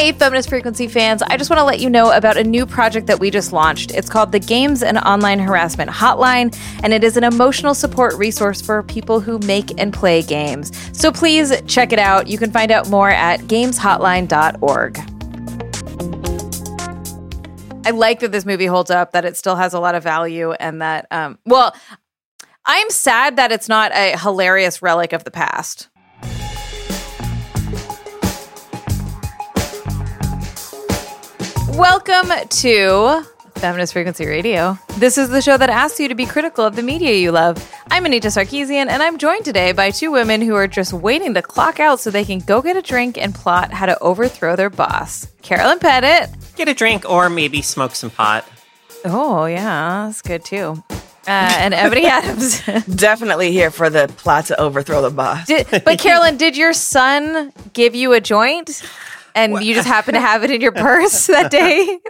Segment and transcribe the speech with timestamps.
[0.00, 3.06] Hey, Feminist Frequency fans, I just want to let you know about a new project
[3.08, 3.90] that we just launched.
[3.90, 8.62] It's called the Games and Online Harassment Hotline, and it is an emotional support resource
[8.62, 10.72] for people who make and play games.
[10.98, 12.28] So please check it out.
[12.28, 14.98] You can find out more at gameshotline.org.
[17.84, 20.52] I like that this movie holds up, that it still has a lot of value,
[20.52, 21.76] and that, um, well,
[22.64, 25.89] I'm sad that it's not a hilarious relic of the past.
[31.74, 33.22] Welcome to
[33.54, 34.78] Feminist Frequency Radio.
[34.98, 37.72] This is the show that asks you to be critical of the media you love.
[37.90, 41.42] I'm Anita Sarkeesian, and I'm joined today by two women who are just waiting to
[41.42, 44.68] clock out so they can go get a drink and plot how to overthrow their
[44.68, 45.28] boss.
[45.42, 46.30] Carolyn Pettit.
[46.56, 48.44] Get a drink or maybe smoke some pot.
[49.04, 50.82] Oh, yeah, that's good too.
[50.90, 52.60] Uh, and Ebony Adams.
[52.96, 55.46] Definitely here for the plot to overthrow the boss.
[55.46, 58.82] Did, but Carolyn, did your son give you a joint?
[59.34, 61.98] And you just happen to have it in your purse that day?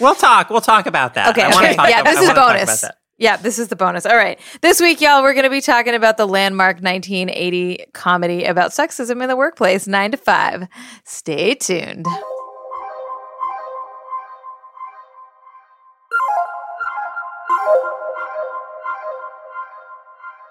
[0.00, 0.48] We'll talk.
[0.48, 1.28] We'll talk about that.
[1.28, 1.74] Okay, I okay.
[1.74, 2.84] talk yeah, about- this is wanna bonus.
[3.18, 4.06] Yeah, this is the bonus.
[4.06, 4.40] All right.
[4.62, 9.22] This week, y'all, we're going to be talking about the landmark 1980 comedy about sexism
[9.22, 10.66] in the workplace, 9 to 5.
[11.04, 12.06] Stay tuned.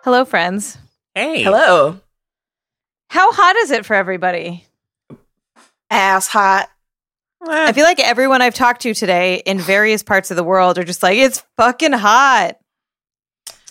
[0.04, 0.78] Hello, friends.
[1.14, 1.44] Hey.
[1.44, 2.00] Hello.
[3.10, 4.66] How hot is it for everybody?
[5.90, 6.70] Ass hot.
[7.48, 10.84] I feel like everyone I've talked to today in various parts of the world are
[10.84, 12.58] just like, it's fucking hot.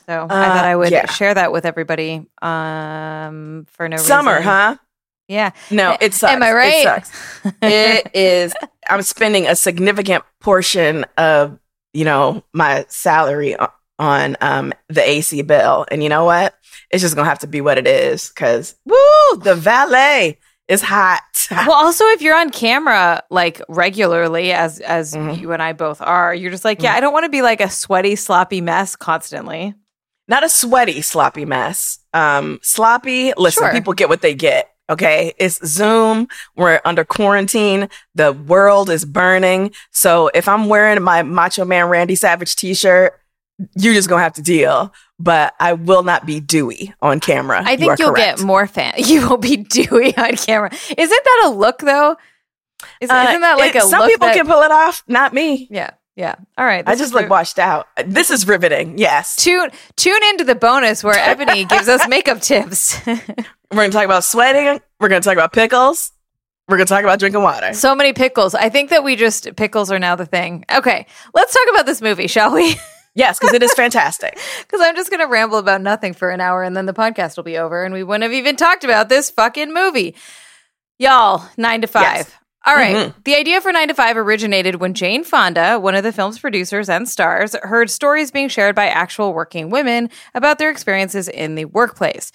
[0.06, 1.06] So I Uh, thought I would yeah.
[1.06, 4.06] share that with everybody um, for no reason.
[4.06, 4.44] Summer, reason.
[4.44, 4.76] huh?
[5.28, 5.50] Yeah.
[5.70, 6.32] No, it sucks.
[6.32, 6.82] Am I It right?
[6.82, 7.12] sucks.
[7.60, 8.54] it is.
[8.88, 11.58] I'm spending a significant portion of
[11.92, 13.54] you know my salary
[13.98, 16.54] on um the AC bill, and you know what?
[16.90, 21.22] It's just gonna have to be what it is because woo, the Valley is hot.
[21.50, 25.40] well, also if you're on camera like regularly, as as Mhm.
[25.40, 27.60] you and I both are, you're just like, yeah, I don't want to be like
[27.60, 29.74] a sweaty, sloppy mess constantly.
[30.28, 31.98] Not a sweaty, sloppy mess.
[32.12, 33.32] Um, sloppy.
[33.38, 33.72] Listen, Sure.
[33.72, 34.70] people get what they get.
[34.90, 36.28] Okay, it's Zoom.
[36.56, 37.88] We're under quarantine.
[38.14, 39.72] The world is burning.
[39.90, 43.18] So if I'm wearing my Macho Man Randy Savage T-shirt,
[43.76, 44.92] you're just gonna have to deal.
[45.20, 47.60] But I will not be dewy on camera.
[47.64, 48.38] I think you'll correct.
[48.38, 48.94] get more fan.
[48.98, 50.70] You will be dewy on camera.
[50.96, 52.16] Isn't that a look though?
[53.00, 55.32] Is, Uh, isn't that like it- a some people that- can pull it off, not
[55.34, 55.66] me.
[55.70, 56.36] Yeah, yeah.
[56.56, 56.84] All right.
[56.86, 57.88] I just look riv- washed out.
[58.06, 58.96] This is riveting.
[58.98, 62.96] Yes, Tune tune into the bonus where Ebony gives us makeup tips.
[63.06, 63.24] we're
[63.72, 64.80] gonna talk about sweating.
[65.00, 66.12] We're gonna talk about pickles.
[66.68, 67.72] We're gonna talk about drinking water.
[67.72, 68.54] so many pickles.
[68.54, 70.64] I think that we just pickles are now the thing.
[70.72, 72.76] Okay, let's talk about this movie, shall we?
[73.14, 74.38] Yes, because it is fantastic.
[74.60, 77.36] Because I'm just going to ramble about nothing for an hour and then the podcast
[77.36, 80.14] will be over and we wouldn't have even talked about this fucking movie.
[80.98, 82.02] Y'all, nine to five.
[82.02, 82.30] Yes.
[82.66, 82.96] All right.
[82.96, 83.14] Mhm.
[83.24, 86.88] The idea for Nine to Five originated when Jane Fonda, one of the film's producers
[86.90, 91.64] and stars, heard stories being shared by actual working women about their experiences in the
[91.66, 92.30] workplace.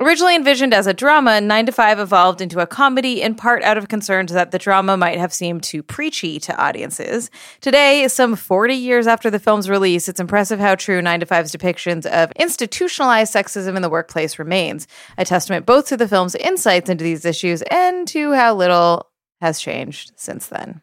[0.00, 3.78] Originally envisioned as a drama, 9 to 5 evolved into a comedy in part out
[3.78, 7.30] of concerns that the drama might have seemed too preachy to audiences.
[7.60, 11.52] Today, some 40 years after the film's release, it's impressive how true 9 to 5's
[11.52, 16.90] depictions of institutionalized sexism in the workplace remains, a testament both to the film's insights
[16.90, 19.08] into these issues and to how little
[19.40, 20.80] has changed since then.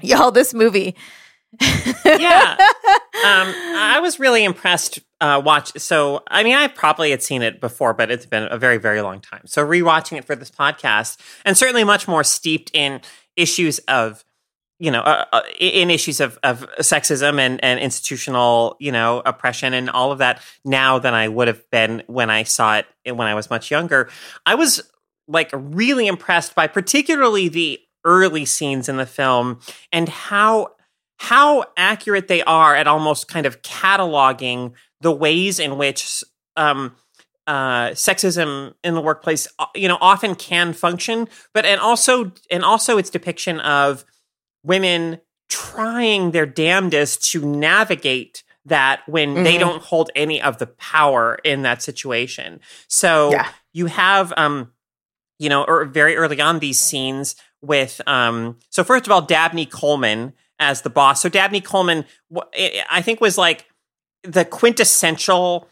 [0.00, 0.96] Y'all, this movie.
[2.04, 2.56] yeah.
[3.24, 4.98] Um, I was really impressed.
[5.22, 5.70] Uh, watch.
[5.78, 9.00] So, I mean, I probably had seen it before, but it's been a very, very
[9.02, 9.42] long time.
[9.46, 13.00] So, rewatching it for this podcast, and certainly much more steeped in
[13.36, 14.24] issues of,
[14.80, 19.74] you know, uh, uh, in issues of, of sexism and, and institutional, you know, oppression
[19.74, 23.28] and all of that now than I would have been when I saw it when
[23.28, 24.10] I was much younger.
[24.44, 24.82] I was
[25.28, 29.60] like really impressed by particularly the early scenes in the film
[29.92, 30.72] and how
[31.18, 36.22] how accurate they are at almost kind of cataloging the ways in which
[36.56, 36.94] um,
[37.46, 42.64] uh, sexism in the workplace, uh, you know, often can function, but and also and
[42.64, 44.04] also its depiction of
[44.64, 49.60] women trying their damnedest to navigate that when they Mhm.
[49.60, 52.60] don't hold any of the power in that situation.
[52.88, 53.50] So Yeah.
[53.72, 54.72] you have um
[55.40, 59.66] you know or very early on these scenes with um so first of all Dabney
[59.66, 61.20] Coleman as the boss.
[61.20, 62.04] So Dabney Coleman
[62.88, 63.66] I think was like
[64.24, 65.68] the quintessential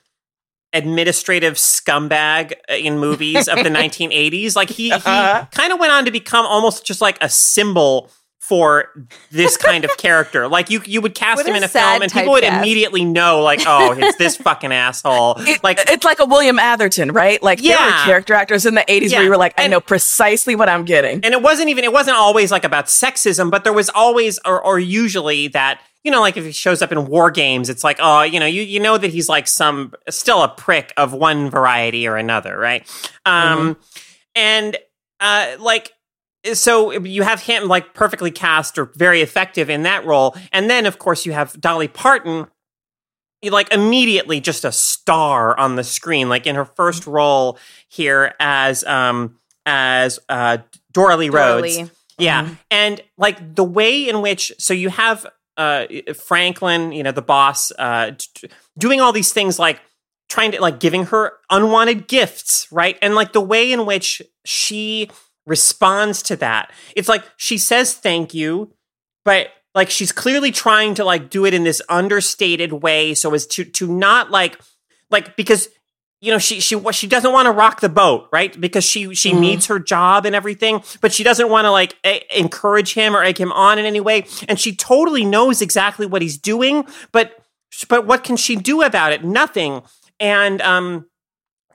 [0.73, 4.55] administrative scumbag uh, in movies of the 1980s.
[4.55, 5.47] Like he, he Uh-huh.
[5.51, 8.11] kind of went on to become almost just like a symbol
[8.51, 8.91] for
[9.31, 10.49] this kind of character.
[10.49, 12.59] Like you, you would cast What him in a film, and people would typecast.
[12.59, 15.37] immediately know, like, oh, it's this fucking asshole.
[15.39, 17.41] It- like, it's like a William Atherton, right?
[17.43, 19.19] Like there were character actors in the 80s Yeah.
[19.19, 21.25] where you were like, I And- know precisely what I'm getting.
[21.25, 24.61] and it wasn't even it wasn't always like about sexism but there was always or,
[24.61, 27.99] or usually that you know like if he shows up in war games it's like
[28.01, 31.51] oh you know you, you know that he's like some still a prick of one
[31.51, 32.89] variety or another right
[33.27, 33.77] um
[34.35, 34.77] and
[35.21, 35.93] uh like
[36.53, 40.87] so you have him like perfectly cast or very effective in that role and then
[40.87, 42.47] of course you have dolly parton
[43.49, 47.59] like immediately just a star on the screen like in her first role
[47.89, 50.59] here as um as uh
[50.93, 51.79] Dora Lee Rhodes.
[52.19, 52.45] Yeah.
[52.45, 52.55] Mm-hmm.
[52.71, 55.27] And like the way in which so you have
[55.57, 59.81] uh Franklin, you know, the boss uh t- doing all these things like
[60.29, 62.99] trying to like giving her unwanted gifts, right?
[63.01, 65.11] And like the way in which she
[65.51, 66.73] responds to that.
[66.97, 68.73] It's like she says thank you,
[69.25, 73.47] but like she's clearly trying to like do it in this understated way so as
[73.49, 74.59] to to not like
[75.11, 75.69] like because
[76.23, 79.33] you know she she she doesn't want to rock the boat right because she she
[79.33, 79.41] Mhm.
[79.41, 83.23] needs her job and everything but she doesn't want to like e- encourage him or
[83.23, 87.39] egg him on in any way and she totally knows exactly what he's doing but
[87.89, 89.83] but what can she do about it nothing
[90.19, 91.07] and um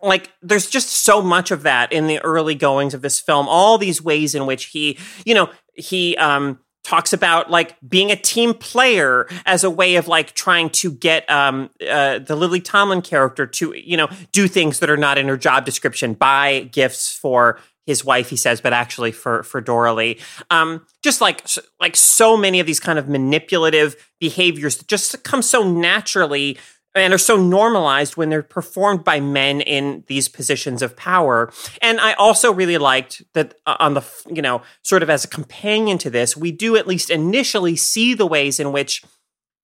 [0.05, 3.47] like there's just so much of that in the early goings of this film.
[3.49, 8.15] All these ways in which he you know he um talks about like being a
[8.15, 13.01] team player as a way of like trying to get um uh, the Lily Tomlin
[13.01, 17.11] character to you know do things that are not in her job description buy gifts
[17.11, 20.19] for his wife he says but actually for for Dora Lee.
[20.51, 21.45] Um just like
[21.81, 26.57] like so many of these kind of manipulative behaviors that just come so naturally
[26.95, 31.51] and are so normalized when they're performed by men in these positions of power.
[31.81, 34.03] And I also really liked that uh, on the,
[34.33, 38.13] you know, sort of as a companion to this, we do at least initially see
[38.13, 39.03] the ways in which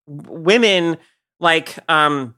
[0.07, 0.97] women
[1.39, 2.35] like, um,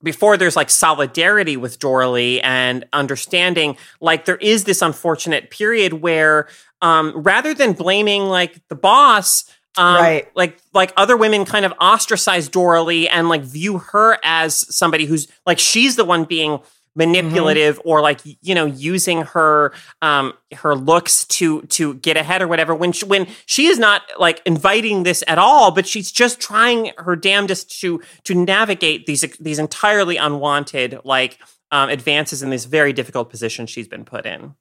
[0.00, 5.94] before there's like solidarity with Dora Lee and understanding, like there is this unfortunate period
[5.94, 6.48] where,
[6.80, 10.28] um, rather than blaming like the boss, um, Right.
[10.34, 15.28] like like other women kind of ostracize Doralee and like view her as somebody who's
[15.46, 16.60] like she's the one being
[16.96, 19.72] manipulative or like you know using her
[20.02, 24.02] um her looks to to get ahead or whatever when she, when she is not
[24.18, 29.20] like inviting this at all but she's just trying her damnedest to to navigate these
[29.38, 31.38] these entirely unwanted like
[31.70, 34.54] um, advances in this very difficult position she's been put in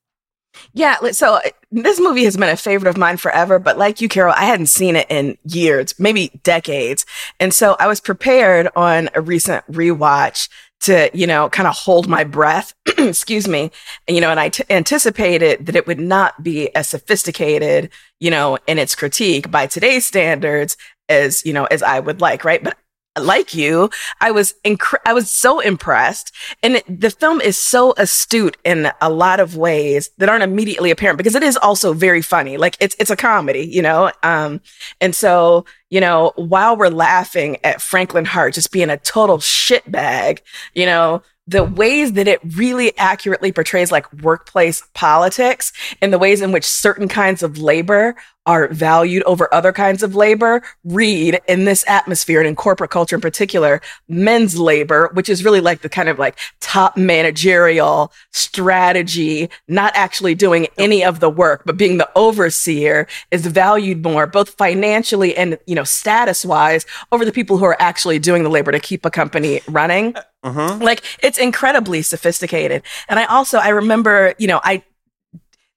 [0.73, 4.07] Yeah, so uh, this movie has been a favorite of mine forever, but like you,
[4.07, 7.05] Carol, I hadn't seen it in years, maybe decades.
[7.39, 10.49] And so I was prepared on a recent rewatch
[10.81, 13.71] to, you know, kind of hold my breath, excuse me.
[14.07, 17.89] You know, and I t- anticipated that it would not be as sophisticated,
[18.19, 20.77] you know, in its critique by today's standards
[21.09, 22.63] as, you know, as I would like, right?
[22.63, 22.77] But
[23.19, 23.89] like you,
[24.21, 26.33] I was inc- I was so impressed,
[26.63, 30.91] and it, the film is so astute in a lot of ways that aren't immediately
[30.91, 32.57] apparent because it is also very funny.
[32.57, 34.11] Like it's it's a comedy, you know.
[34.23, 34.61] Um,
[35.01, 40.39] and so you know, while we're laughing at Franklin Hart just being a total shitbag,
[40.73, 41.21] you know.
[41.49, 45.71] The ways that it really accurately portrays like workplace politics
[46.01, 48.17] and the ways in which certain kinds of labor
[48.47, 53.15] are valued over other kinds of labor read in this atmosphere and in corporate culture
[53.15, 59.49] in particular men's labor which is really like the kind of like top managerial strategy
[59.67, 64.49] not actually doing any of the work but being the overseer is valued more both
[64.51, 68.71] financially and you know status wise over the people who are actually doing the labor
[68.71, 70.81] to keep a company running mm-hmm.
[70.81, 72.83] like it's incredibly sophisticated.
[73.09, 74.83] And I also I remember, you know, I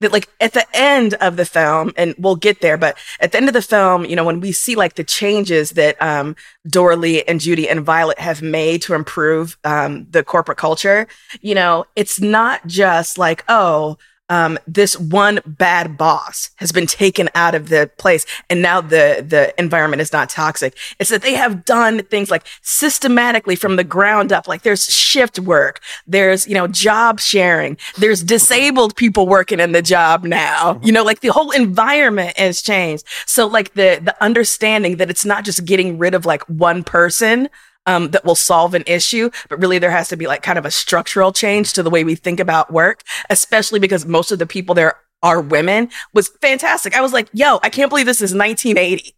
[0.01, 3.39] that like at the end of the film, and we'll get there, but at the
[3.39, 6.97] end of the film, you know, when we see like the changes that um Dora
[6.97, 11.07] Lee and Judy and Violet have made to improve um the corporate culture,
[11.41, 13.97] you know, it's not just like, oh,
[14.31, 19.25] um, this one bad boss has been taken out of the place and now the,
[19.27, 20.77] the environment is not toxic.
[20.99, 24.47] It's that they have done things like systematically from the ground up.
[24.47, 25.81] Like there's shift work.
[26.07, 27.77] There's, you know, job sharing.
[27.99, 30.81] There's disabled people working in the job now.
[30.83, 33.05] You know, like the whole environment has changed.
[33.27, 37.49] So like the, the understanding that it's not just getting rid of like one person,
[37.87, 40.67] um, that will solve an issue, but really there has to be like kind of
[40.67, 44.47] a structural change to the way we think about work, especially because most of the
[44.47, 46.95] people there are women was fantastic.
[46.95, 49.15] I was like, yo, I can't believe this is 1980.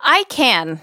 [0.00, 0.80] I can.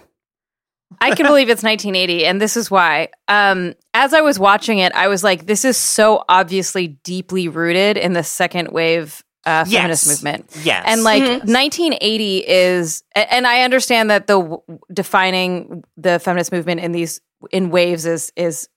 [1.01, 3.09] I can believe it's 1980, and this is why.
[3.27, 7.97] Um, as I was watching it, I was like, this is so obviously deeply rooted
[7.97, 10.07] in the second wave uh, feminist Yes.
[10.07, 10.49] movement.
[10.63, 10.83] Yes.
[10.87, 11.47] And like Mhm.
[11.47, 14.61] 1980 is, and I understand that the w-
[14.93, 17.21] defining the feminist movement in these
[17.51, 18.67] in waves is is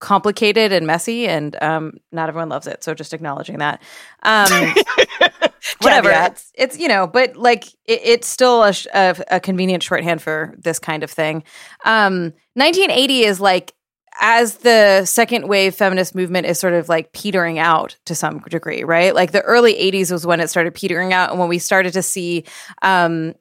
[0.00, 2.82] complicated and messy, and um, not everyone loves it.
[2.84, 3.82] So just acknowledging that.
[4.22, 4.74] Um,
[5.80, 6.10] whatever.
[6.10, 10.20] It's, it's you know, but like it, it's still a, sh- a, a convenient shorthand
[10.22, 11.42] for this kind of thing.
[11.84, 13.72] Um, 1980 is like
[14.20, 18.84] as the second wave feminist movement is sort of like petering out to some degree,
[18.84, 19.14] right?
[19.14, 22.02] Like the early 80s was when it started petering out, and when we started to
[22.02, 22.44] see
[22.82, 23.34] um,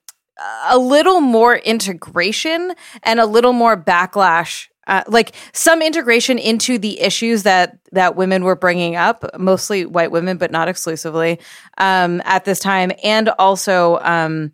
[0.67, 4.67] a little more integration and a little more backlash.
[4.85, 10.11] Uh, like some integration into the issues that that women were bringing up, mostly white
[10.11, 11.39] women, but not exclusively
[11.77, 14.51] um, at this time, and also um,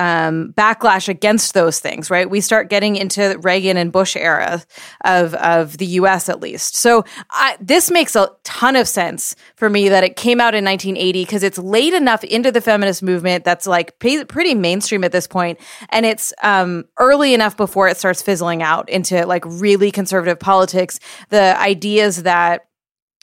[0.00, 2.10] um, backlash against those things.
[2.10, 4.62] Right, we start getting into Reagan and Bush era
[5.04, 6.30] of of the U.S.
[6.30, 6.74] at least.
[6.74, 10.64] So I, this makes a ton of sense for me that it came out in
[10.64, 15.12] 1980 because it's late enough into the feminist movement that's like pre- pretty mainstream at
[15.12, 19.90] this point, and it's um, early enough before it starts fizzling out into like really
[19.90, 20.98] conservative politics.
[21.28, 22.69] The ideas that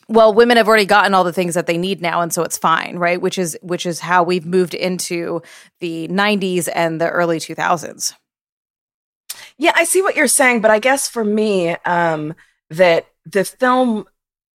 [0.09, 2.57] well women have already gotten all the things that they need now and so it's
[2.57, 3.21] fine right?
[3.21, 5.41] Which is which is how we've moved into
[5.79, 8.13] the 90s and the early 2000s
[9.57, 12.33] Yeah, I see what you're saying, but I guess for me, um,
[12.69, 14.05] that the film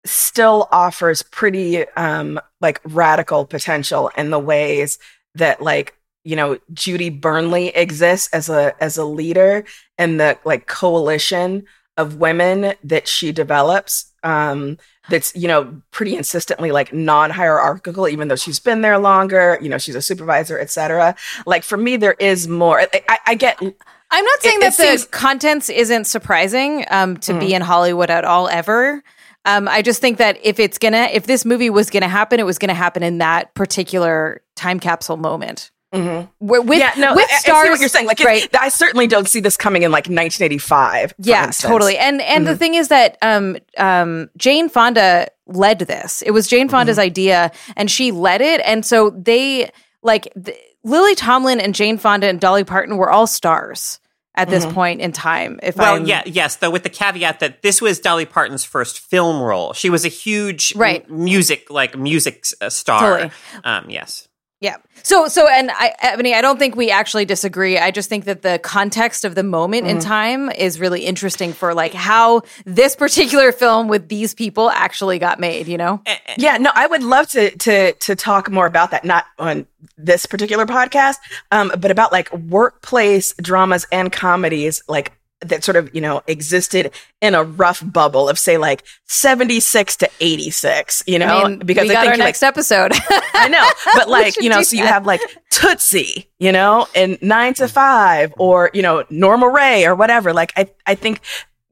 [0.06, 4.98] still offers pretty um like radical potential in the ways
[5.36, 9.66] that like you know Judy Bernly exists as a as a leader
[9.98, 11.66] and the like coalition
[11.98, 14.78] of women that she develops um
[15.10, 19.78] that's you know pretty insistently like non-hierarchical even though she's been there longer you know
[19.78, 22.82] she's a supervisor etc like for me there is more.
[22.82, 26.86] I, I, I get i'm not saying It- that it the seems- contents isn't surprising
[26.90, 27.40] um to Mm.
[27.40, 29.02] be in hollywood at all ever.
[29.46, 32.46] Um i just think that if it's gonna if this movie was gonna happen it
[32.46, 36.30] was gonna happen in that particular time capsule moment Mhm.
[36.40, 38.06] With yeah, no, with I, I stars see what you're saying.
[38.06, 41.10] Like, it- I certainly don't see this coming in like 1985.
[41.12, 41.68] for Yeah, instance.
[41.70, 41.98] totally.
[41.98, 46.22] And and the thing is that um um Jane Fonda led this.
[46.22, 49.72] It was Jane Fonda's idea and she led it and so they
[50.04, 54.00] like th- Lily Tomlin and Jane Fonda and Dolly Parton were all stars
[54.36, 55.60] at this point in time.
[55.62, 59.00] If Well, I'm yeah, yes, though with the caveat that this was Dolly Parton's first
[59.00, 59.74] film role.
[59.74, 61.04] She was a huge Right.
[61.10, 63.00] m- music like music uh, star.
[63.02, 63.32] Totally.
[63.66, 64.29] Um, yes.
[64.62, 64.76] Yeah.
[65.04, 67.78] So so and I Ebony, I don't think we actually disagree.
[67.78, 70.08] I just think that the context of the moment in mm-hmm.
[70.08, 75.40] time is really interesting for like how this particular film with these people actually got
[75.40, 76.02] made, you know?
[76.06, 76.36] Eh, eh.
[76.38, 79.06] Yeah, no, I would love to to to talk more about that.
[79.06, 79.66] Not on
[79.98, 81.18] this particular podcast,
[81.52, 86.92] um, but about like workplace dramas and comedies, like that sort of you know existed
[87.22, 91.88] in a rough bubble of say like 76 to 86 you know I mean, because
[91.88, 92.92] we i got think our like next episode.
[93.34, 97.54] I know, but like you know, so you have like Tootsie, you know, and Nine
[97.56, 100.34] to Five, or you know, Norma Rae, or whatever.
[100.34, 101.22] Like I, I think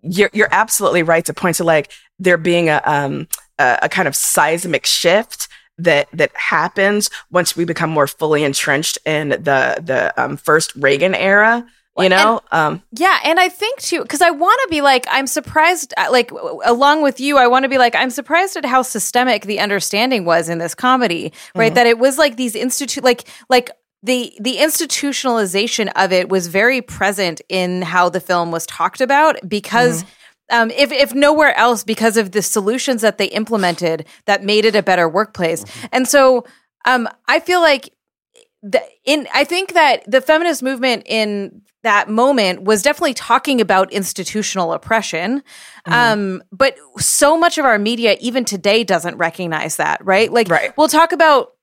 [0.02, 3.28] you're you're absolutely right to point to like there being a um
[3.60, 5.48] a, a kind of seismic shift
[5.78, 11.16] that that happens once we become more fully entrenched in the the um, first Reagan
[11.16, 11.66] era.
[12.04, 15.28] You know, um, Yeah, and I think too because I want to be like I'm
[15.28, 15.94] surprised.
[15.98, 16.32] uh, Like
[16.66, 20.26] along with you, I want to be like I'm surprised at how systemic the understanding
[20.26, 21.34] was in this comedy.
[21.56, 23.72] Right, that it was like these institute like like
[24.04, 29.38] the the institutionalization of it was very present in how the film was talked about
[29.48, 30.06] because.
[30.50, 34.78] Um, if if nowhere else, because of the solutions that they implemented that made it
[34.78, 36.46] a better workplace, and so
[36.86, 37.92] um, I feel like
[38.72, 43.92] the, in I think that the feminist movement in that moment was definitely talking about
[43.94, 45.42] institutional oppression.
[45.86, 50.32] Um, but so much of our media, even today, doesn't recognize that, right?
[50.32, 50.76] Like, Right.
[50.78, 51.54] we'll talk about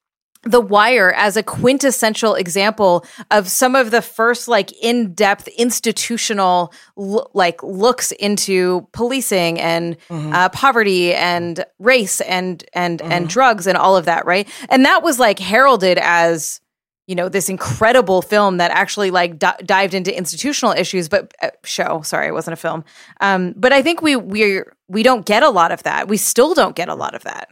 [0.45, 7.63] the Wire as a quintessential example of some of the first like in-depth institutional like
[7.63, 14.05] looks into policing and uh, poverty and race and and and drugs and all of
[14.05, 14.47] that, right?
[14.69, 16.61] And that was like heralded as
[17.07, 21.51] you know this incredible film that actually like di- dived into institutional issues but uh,
[21.65, 22.85] show sorry it wasn't a film
[23.21, 26.55] um but i think we we're we don't get a lot of that we still
[26.55, 27.49] don't get a lot of that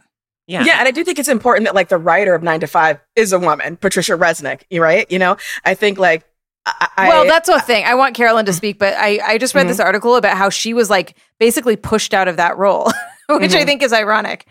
[0.47, 0.65] Yeah.
[0.65, 2.99] Yeah, and I do think it's important that like the writer of Nine to Five
[3.15, 4.63] is a woman, Patricia Resnick.
[4.69, 5.09] You right?
[5.09, 6.25] You know, I think like
[6.65, 9.53] I, I, well that's a thing i want carolyn to speak but i i just
[9.53, 12.89] read this article about how she was like basically pushed out of that role
[13.29, 14.45] which i think is ironic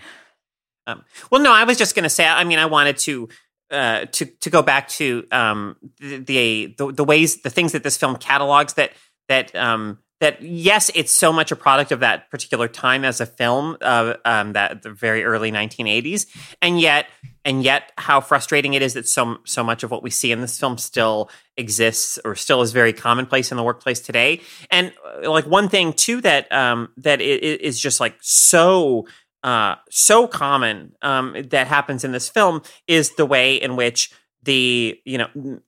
[0.87, 2.27] Um, well, no, I was just going to say.
[2.27, 3.29] I mean, I wanted to
[3.73, 7.97] uh, to to go back to um, the, the the ways the things that this
[7.97, 8.93] film catalogs that
[9.29, 13.27] that um, that yes, it's so much a product of that particular time as a
[13.27, 16.27] film, uh, um, that the very early 1980s,
[16.63, 17.07] and yet,
[17.45, 20.41] and yet, how frustrating it is that so so much of what we see in
[20.41, 24.41] this film still exists or still is very commonplace in the workplace today.
[24.71, 24.93] And
[25.25, 29.09] uh, like one thing too that um, that is just like so
[29.43, 34.99] uh, so common um, that happens in this film is the way in which the
[35.05, 35.61] you know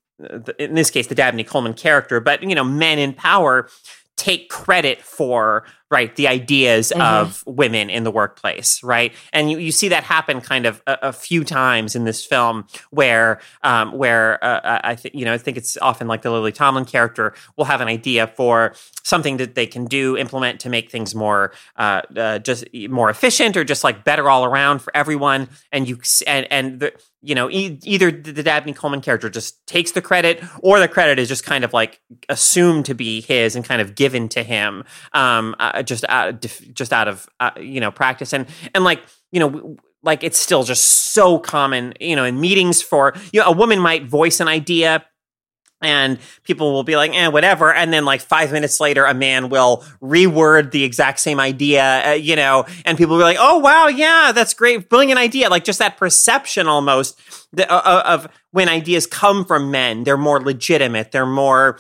[0.59, 3.69] in this case the Dabney Coleman character, but you know men in power
[4.17, 7.01] take credit for right the ideas mm-hmm.
[7.01, 10.99] of women in the workplace right and you, you see that happen kind of a,
[11.03, 15.39] a few times in this film where um, where uh, i think you know i
[15.39, 19.55] think it's often like the lily tomlin character will have an idea for something that
[19.55, 23.85] they can do implement to make things more uh, uh, just more efficient or just
[23.85, 26.93] like better all around for everyone and you and and the,
[27.25, 31.19] you know, e- either the Dabney Coleman character just takes the credit, or the credit
[31.19, 34.85] is just kind of like assumed to be his and kind of given to him,
[35.13, 36.41] um, uh, just out,
[36.73, 39.01] just out of uh, you know practice and and like
[39.33, 39.77] you know.
[40.07, 43.79] Like it's still just so common, you know, in meetings for you know, a woman
[43.79, 45.03] might voice an idea
[45.85, 47.73] and people will be like, eh, whatever.
[47.73, 52.13] And then like five minutes later, a man will reword the exact same idea, uh,
[52.13, 54.89] you know, and people will be like, oh, wow, yeah, that's great.
[54.89, 55.49] Brilliant idea.
[55.49, 57.21] Like just that perception almost
[57.59, 61.13] uh, uh, of when ideas come from men, they're more legitimate.
[61.13, 61.79] They're more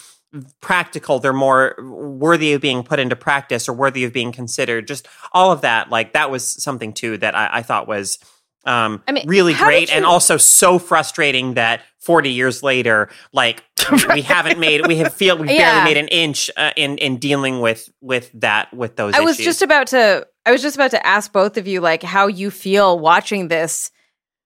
[0.60, 1.20] practical.
[1.20, 4.88] They're more worthy of being put into practice or worthy of being considered.
[4.88, 5.90] Just all of that.
[5.90, 8.18] Like that was something too that I, I thought was,
[8.66, 13.62] um, I mean, really great you- and also so frustrating that 40 years later, like
[14.12, 15.84] we haven't made, we have feel we yeah.
[15.84, 19.38] barely made an inch uh, in, in dealing with, with that, with those I issues.
[19.38, 22.26] was just about to, I was just about to ask both of you, like how
[22.26, 23.90] you feel watching this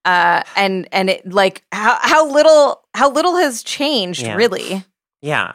[0.04, 4.36] uh, and, and it like how, how little, how little has changed yeah.
[4.36, 4.84] really.
[5.20, 5.52] Yeah.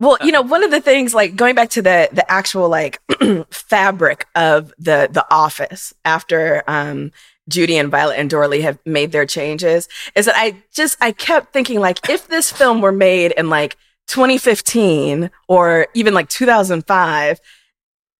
[0.00, 3.00] Well, you know, one of the things, like going back to the the actual like
[3.50, 7.12] fabric of the the office after um,
[7.48, 11.52] Judy and Violet and Doralee have made their changes is that I just, I kept
[11.52, 17.40] thinking like, if this film were made in like 2015 or even like 2005,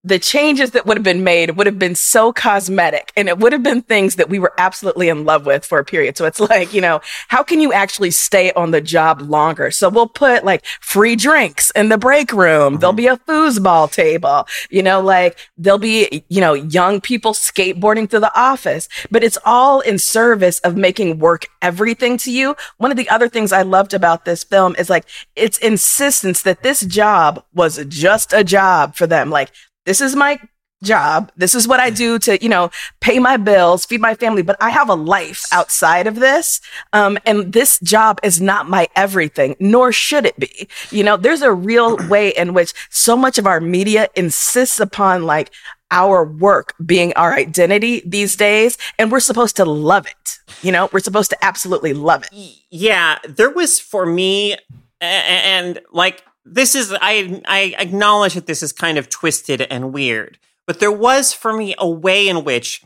[0.04, 3.52] the changes that would have been made would have been so cosmetic and it would
[3.52, 6.18] have been things that we were absolutely in love with for a period.
[6.18, 9.70] So it's like, you know, how can you actually stay on the job longer?
[9.70, 12.74] So we'll put like free drinks in the break room.
[12.74, 12.80] Mm-hmm.
[12.80, 18.08] There'll be a foosball table, you know, like there'll be, you know, young people skateboarding
[18.08, 22.56] through the office, but it's all in service of making work everything to you.
[22.76, 26.62] One of the other things I loved about this film is like its insistence that
[26.62, 29.30] this job was just a job for them.
[29.30, 29.50] Like
[29.84, 30.38] this is my
[30.84, 31.32] job.
[31.36, 32.70] This is what I do to, you know,
[33.00, 36.60] pay my bills, feed my family, but I have a life outside of this.
[36.92, 40.68] Um, and this job is not my everything, nor should it be.
[40.90, 45.24] You know, there's a real way in which so much of our media insists upon
[45.24, 45.50] like
[45.90, 48.76] our work being our identity these days.
[48.98, 50.38] And we're supposed to love it.
[50.62, 52.58] You know, we're supposed to absolutely love it.
[52.70, 53.18] Yeah.
[53.28, 54.56] There was for me,
[55.00, 60.38] and like, this is I I acknowledge that this is kind of twisted and weird,
[60.66, 62.82] but there was for me a way in which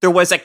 [0.00, 0.40] there was a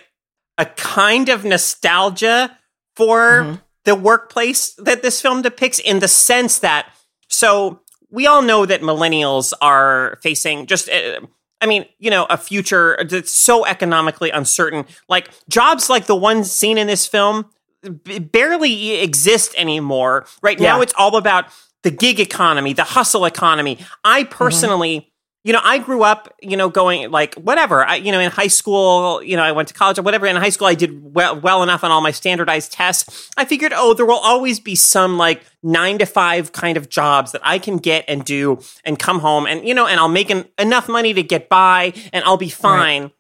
[0.58, 2.58] a kind of nostalgia
[2.96, 3.56] for mm-hmm.
[3.86, 6.90] the workplace that this film depicts in the sense that
[7.28, 11.20] so we all know that millennials are facing just uh,
[11.60, 14.86] I mean, you know, a future that's so economically uncertain.
[15.10, 17.48] Like jobs like the ones seen in this film
[17.82, 20.26] barely exist anymore.
[20.42, 20.74] Right yeah.
[20.74, 21.48] now, it's all about
[21.88, 23.80] the gig economy, the hustle economy.
[24.04, 24.32] I mm-hmm.
[24.32, 25.08] personally, mm-hmm.
[25.46, 27.86] you know, I grew up, you know, going like whatever.
[27.86, 30.26] I, you know, in high school, you know, I went to college or whatever.
[30.26, 33.30] In high school, I did well, well enough on all my standardized tests.
[33.38, 37.32] I figured, oh, there will always be some like nine to five kind of jobs
[37.32, 40.30] that I can get and do and come home and, you know, and I'll make
[40.30, 43.04] an, enough money to get by and I'll be fine.
[43.04, 43.12] Right.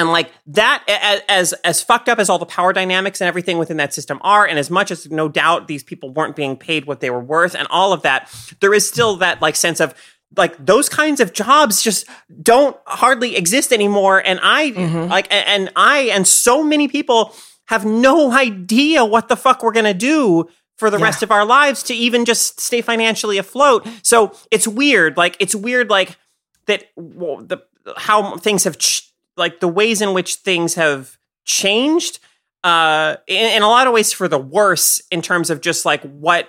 [0.00, 0.82] And like that,
[1.28, 4.46] as as fucked up as all the power dynamics and everything within that system are,
[4.46, 7.54] and as much as no doubt these people weren't being paid what they were worth,
[7.54, 9.94] and all of that, there is still that like sense of
[10.38, 12.06] like those kinds of jobs just
[12.42, 14.22] don't hardly exist anymore.
[14.24, 15.10] And I mm-hmm.
[15.10, 17.34] like, and I and so many people
[17.66, 21.04] have no idea what the fuck we're gonna do for the yeah.
[21.04, 23.86] rest of our lives to even just stay financially afloat.
[24.02, 25.18] So it's weird.
[25.18, 25.90] Like it's weird.
[25.90, 26.16] Like
[26.64, 26.84] that.
[26.96, 27.58] Well, the
[27.98, 28.78] how things have.
[28.78, 32.18] Ch- like the ways in which things have changed
[32.62, 36.02] uh in, in a lot of ways for the worse in terms of just like
[36.02, 36.48] what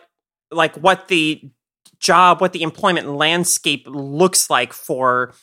[0.52, 1.50] like what the
[2.00, 5.34] job what the employment landscape looks like for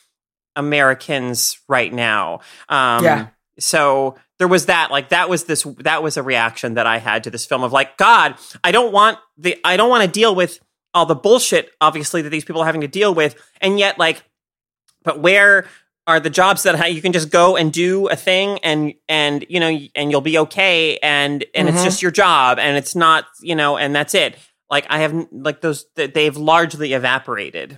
[0.55, 2.39] americans right now.
[2.67, 3.27] Um yeah.
[3.57, 7.25] so there was that like that was this that was a reaction that i had
[7.25, 10.33] to this film of like god i don't want the i don't want to deal
[10.33, 10.59] with
[10.93, 14.23] all the bullshit obviously that these people are having to deal with and yet like
[15.03, 15.67] but where
[16.09, 19.59] are the jobs that you can just go and do a thing and and you
[19.59, 21.77] know and you'll be okay and and mm-hmm.
[21.77, 24.35] it's just your job and it's not you know and that's it.
[24.71, 27.77] Like i have like those they've largely evaporated.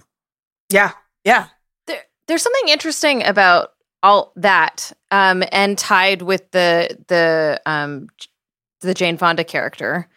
[0.70, 0.92] Yeah.
[1.26, 1.48] Yeah.
[1.88, 8.08] There, there's something interesting about all that um and tied with the the um
[8.80, 10.08] the jane fonda character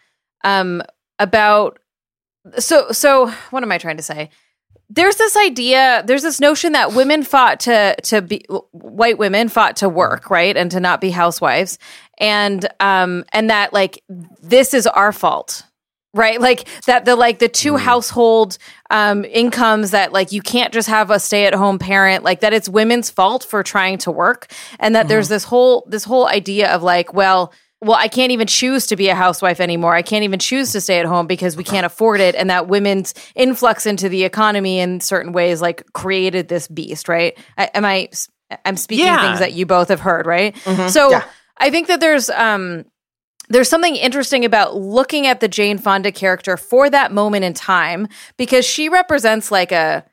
[0.45, 0.81] um
[1.19, 1.79] about
[2.57, 4.29] so so what am i trying to say
[4.89, 9.75] there's this idea there's this notion that women fought to to be white women fought
[9.75, 11.79] to work right and to not be housewives
[12.19, 14.03] and um and that like
[14.41, 15.63] this is our fault
[16.13, 17.79] right like that the like the two mm.
[17.79, 18.57] household
[18.91, 22.53] um incomes that like you can't just have a stay at home parent like that
[22.53, 25.09] it's women's fault for trying to work and that mm-hmm.
[25.09, 28.95] there's this whole this whole idea of like well well, I can't even choose to
[28.95, 29.93] be a housewife anymore.
[29.93, 32.33] I can't even choose to stay at home because we can't afford it.
[32.33, 37.37] And that women's influx into the economy in certain ways, like created this beast, right?
[37.57, 38.09] I, am I,
[38.63, 39.27] I'm speaking yeah.
[39.27, 40.55] things that you both have heard, right?
[40.55, 40.87] Mm-hmm.
[40.87, 41.25] So yeah.
[41.57, 42.85] I think that there's, um,
[43.49, 48.07] there's something interesting about looking at the Jane Fonda character for that moment in time
[48.37, 50.05] because she represents like a,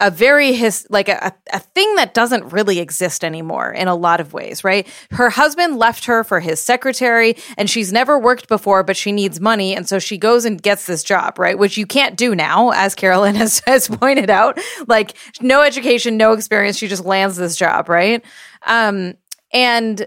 [0.00, 4.20] a very his like a, a thing that doesn't really exist anymore in a lot
[4.20, 4.88] of ways right?
[5.10, 9.40] Her husband left her for his secretary and she's never worked before but she needs
[9.40, 11.58] money and so she goes and gets this job right?
[11.58, 14.58] Which you can't do now as carolyn has, has pointed out.
[14.86, 16.76] Like no education no experience.
[16.78, 18.24] She just lands this job right?
[18.66, 19.14] Um
[19.52, 20.06] and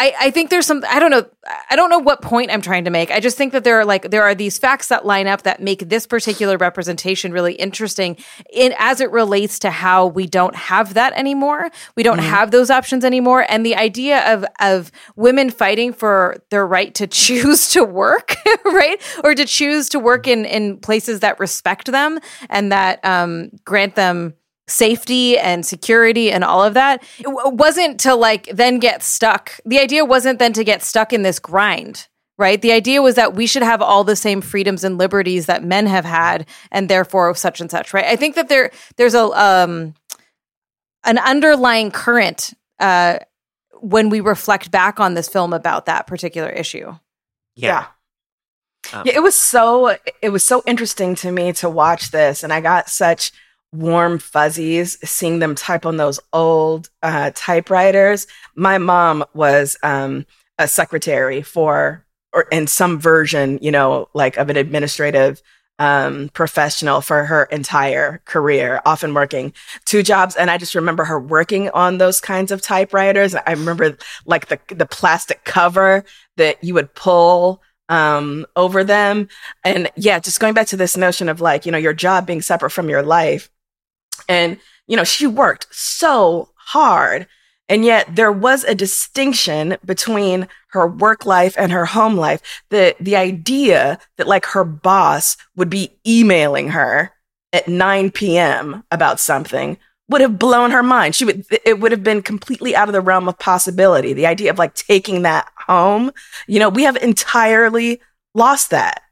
[0.00, 1.26] I, I think there's some I don't know
[1.70, 3.10] I don't know what point I'm trying to make.
[3.10, 5.60] I just think that there are like there are these facts that line up that
[5.60, 8.16] make this particular representation really interesting
[8.52, 11.70] in as it relates to how we don't have that anymore.
[11.96, 12.28] We don't mm-hmm.
[12.28, 13.44] have those options anymore.
[13.48, 19.02] And the idea of of women fighting for their right to choose to work, right?
[19.24, 23.96] Or to choose to work in in places that respect them and that um, grant
[23.96, 24.34] them
[24.68, 27.02] safety and security and all of that.
[27.18, 29.58] It w- wasn't to like then get stuck.
[29.64, 32.62] The idea wasn't then to get stuck in this grind right?
[32.62, 35.86] The idea was that we should have all the same freedoms and liberties that men
[35.86, 38.04] have had and therefore such and such right?
[38.04, 39.94] I think that there there's a um
[41.04, 43.18] an underlying current uh
[43.80, 46.94] when we reflect back on this film about that particular issue.
[47.54, 47.86] Yeah.
[48.92, 52.52] Um, yeah, it was so it was so interesting to me to watch this, and
[52.52, 53.32] I got such
[53.72, 58.26] warm fuzzies seeing them type on those old uh, typewriters.
[58.54, 60.26] My mom was um,
[60.58, 65.42] a secretary for, or in some version, you know, like of an administrative
[65.78, 69.52] um, professional for her entire career, often working
[69.84, 70.34] two jobs.
[70.34, 73.34] And I just remember her working on those kinds of typewriters.
[73.34, 76.04] I remember like the the plastic cover
[76.36, 79.28] that you would pull um, over them.
[79.64, 82.42] And yeah, just going back to this notion of like, you know, your job being
[82.42, 83.48] separate from your life.
[84.28, 87.26] And, you know, she worked so hard.
[87.68, 92.62] And yet there was a distinction between her work life and her home life.
[92.70, 97.12] The, the idea that like her boss would be emailing her
[97.52, 98.84] at 9 p.m.
[98.90, 101.14] about something would have blown her mind.
[101.14, 104.14] She would, it would have been completely out of the realm of possibility.
[104.14, 106.12] The idea of like taking that home,
[106.46, 108.00] you know, we have entirely
[108.34, 109.02] lost that.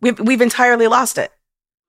[0.00, 1.32] We've, we've entirely lost it.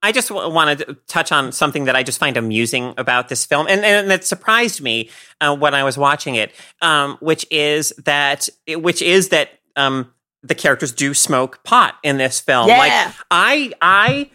[0.06, 3.44] I just w- wanted to touch on something that I just find amusing about this
[3.44, 5.10] film, and, and that surprised me
[5.42, 10.14] uh, when I was watching it, um, which is that which is that um,
[10.44, 12.68] the characters do smoke pot in this film.
[12.68, 12.78] Yeah.
[12.78, 14.32] Like I, I.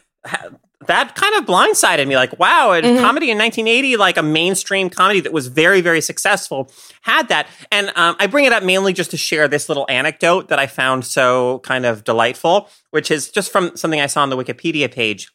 [0.86, 2.16] that kind of blindsided me.
[2.16, 3.00] Like, wow, a mm-hmm.
[3.00, 7.46] comedy in 1980, like a mainstream comedy that was very, very successful, had that.
[7.70, 10.66] And um, I bring it up mainly just to share this little anecdote that I
[10.66, 14.90] found so kind of delightful, which is just from something I saw on the Wikipedia
[14.90, 15.30] page.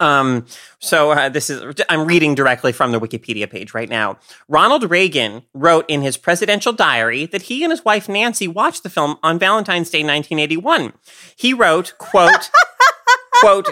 [0.00, 0.46] Um,
[0.78, 4.18] so uh, this is I'm reading directly from the Wikipedia page right now.
[4.48, 8.90] Ronald Reagan wrote in his presidential diary that he and his wife Nancy watched the
[8.90, 10.92] film on Valentine's Day 1981.
[11.36, 12.50] He wrote, "quote
[13.40, 13.68] quote."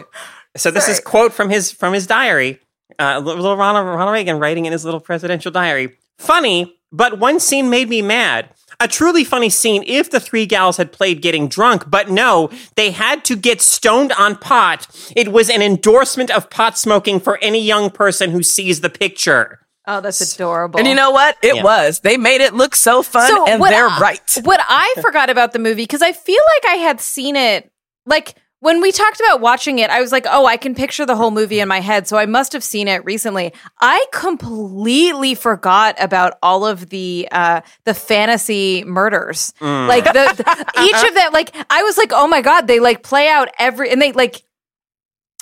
[0.56, 0.94] So this Sorry.
[0.94, 2.60] is quote from his from his diary.
[2.98, 5.96] Uh, little Ronald, Ronald Reagan writing in his little presidential diary.
[6.18, 8.50] Funny, but one scene made me mad
[8.84, 12.90] a truly funny scene if the three gals had played getting drunk, but no, they
[12.90, 14.86] had to get stoned on pot.
[15.16, 19.60] It was an endorsement of pot smoking for any young person who sees the picture.
[19.86, 20.78] Oh, that's adorable.
[20.78, 21.36] And you know what?
[21.42, 21.62] It yeah.
[21.62, 22.00] was.
[22.00, 24.30] They made it look so fun, so and they're I, right.
[24.42, 27.70] What I forgot about the movie, because I feel like I had seen it,
[28.04, 31.16] like when we talked about watching it, I was like, oh, I can picture the
[31.16, 32.08] whole movie in my head.
[32.08, 33.52] So I must have seen it recently.
[33.82, 39.52] I completely forgot about all of the uh, the fantasy murders.
[39.60, 39.86] Mm.
[39.86, 43.02] Like the, the each of them, like I was like, oh my god, they like
[43.02, 44.42] play out every and they like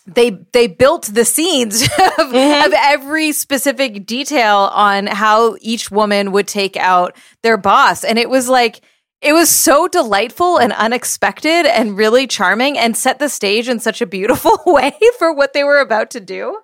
[0.04, 1.82] they they built the scenes
[2.18, 2.66] of, Mhm.
[2.66, 8.28] of every specific detail on how each woman would take out their boss and it
[8.28, 8.80] was like
[9.22, 14.00] it was so delightful and unexpected and really charming and set the stage in such
[14.00, 16.58] a beautiful way for what they were about to do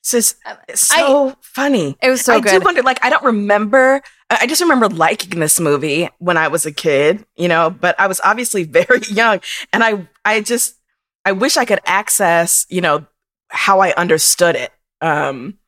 [0.00, 0.36] It's just
[0.68, 1.96] it's so funny.
[2.02, 4.02] it was so I good I do wonder, like, I don't remember.
[4.30, 7.98] I I just remember liking this movie when I was a kid, you know, but
[7.98, 9.40] I was obviously very young,
[9.72, 10.74] and I, I just,
[11.24, 13.06] I wish I could access, you know,
[13.48, 14.72] how I understood it.
[15.00, 15.58] Um,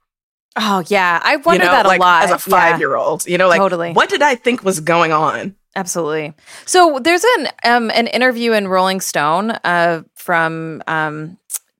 [0.56, 3.26] oh yeah i wonder you know, that a like, lot as a five year old.
[3.26, 3.92] You know, like, Totally.
[3.92, 5.54] what did I think was going on?
[5.74, 6.32] Absolutely.
[6.64, 11.36] So there's an um, an interview in Rolling Stone uh, from um,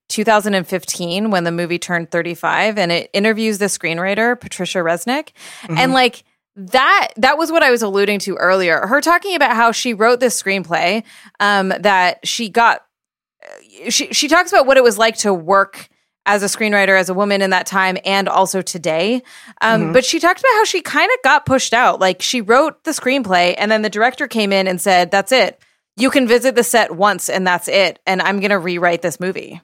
[0.09, 5.31] 2015 when the movie turned 35, and it interviews the screenwriter Patricia Resnick,
[5.63, 5.79] Mm-hmm.
[5.79, 6.25] and like
[6.57, 8.87] that that was what I was alluding to earlier.
[8.87, 11.03] Her talking about how she wrote this screenplay
[11.41, 12.83] um, that she got.
[13.89, 15.89] She she talks about what it was like to work
[16.27, 19.23] as a screenwriter as a woman in that time and also today.
[19.63, 19.93] Um, Mhm.
[19.95, 22.01] But she talked about how she kind of got pushed out.
[22.01, 25.59] Like she wrote the screenplay and then the director came in and said, "That's it.
[25.97, 28.01] You can visit the set once and that's it.
[28.07, 29.63] And I'm going to rewrite this movie."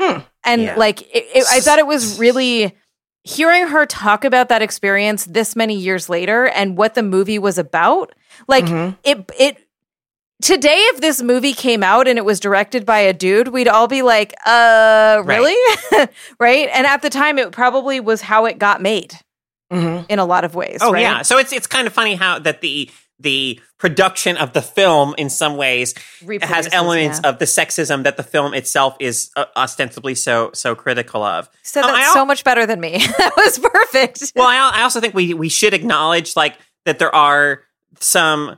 [0.00, 0.18] Hmm.
[0.44, 0.74] And Yeah.
[0.76, 2.76] like it, it, I thought it was really
[3.22, 7.58] hearing her talk about that experience this many years later and what the movie was
[7.58, 8.14] about.
[8.48, 8.96] Like Mhm.
[9.04, 9.58] it it
[10.40, 13.88] today if this movie came out and it was directed by a dude we'd all
[13.88, 15.56] be like uh really
[16.40, 19.14] right, and at the time it probably was how it got made
[19.72, 20.06] Mhm.
[20.08, 21.00] in a lot of ways Oh right?
[21.02, 25.14] yeah, so it's it's kind of funny how that the the production of the film
[25.18, 25.94] in some ways
[26.40, 27.28] has elements yeah.
[27.30, 31.48] of the sexism that the film itself is uh, ostensibly so so critical of.
[31.62, 34.56] said Oh, that I al- so much better than me that was perfect Well, I,
[34.80, 37.60] I also think we we should acknowledge like that there are
[38.00, 38.56] some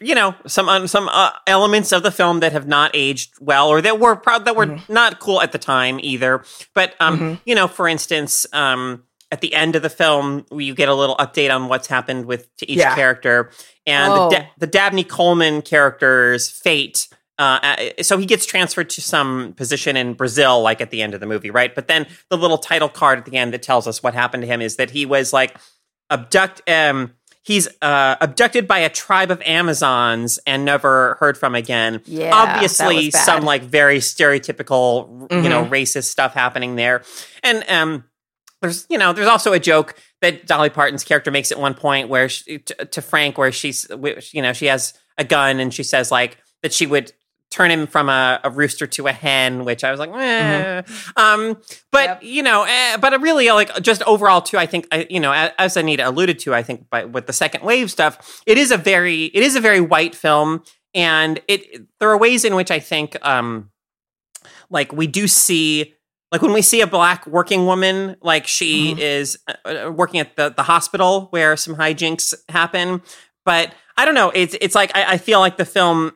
[0.00, 3.68] you know some um, some uh, elements of the film that have not aged well
[3.68, 4.92] or that were proud that were Mm-hmm.
[4.92, 6.44] not cool at the time either.
[6.74, 7.40] But um Mhm.
[7.44, 11.16] you know for instance um at the end of the film you get a little
[11.16, 12.94] update on what's happened with to each Yeah.
[12.94, 13.50] character
[13.86, 14.28] and Oh.
[14.30, 17.58] the, da- the Dabney Coleman character's fate uh,
[17.98, 21.18] uh, so he gets transferred to some position in Brazil, like at the end of
[21.18, 21.74] the movie, right?
[21.74, 24.46] But then the little title card at the end that tells us what happened to
[24.46, 25.56] him is that he was like
[26.10, 26.60] abduct.
[26.68, 32.00] Um, he's uh, abducted by a tribe of Amazons and never heard from again.
[32.06, 33.24] Yeah, that obviously was bad.
[33.24, 33.98] some like very
[34.46, 35.70] stereotypical, you know, Mhm.
[35.70, 37.02] racist stuff happening there,
[37.42, 38.04] and um,
[38.60, 42.08] there's you know there's also a joke that Dolly Parton's character makes at one point
[42.08, 45.74] where she, to, to Frank where she's which, you know she has a gun and
[45.74, 47.12] she says like that she would
[47.52, 50.82] turn him from a, a rooster to a hen which I was like eh.
[51.16, 51.58] um
[51.92, 52.22] but Yep.
[52.22, 55.52] you know eh, but really like just overall too I think I, you know a-
[55.60, 58.76] as Anita alluded to I think by with the second wave stuff it is a
[58.78, 60.62] very it is a very white film
[60.94, 63.70] and it there are ways in which I think um
[64.70, 65.94] like we do see
[66.30, 68.98] like when we see a black working woman like she Mhm.
[68.98, 73.02] is uh, uh, working at the, the hospital where some hijinks happen
[73.44, 76.12] but i don't know it's it's like I, I feel like the film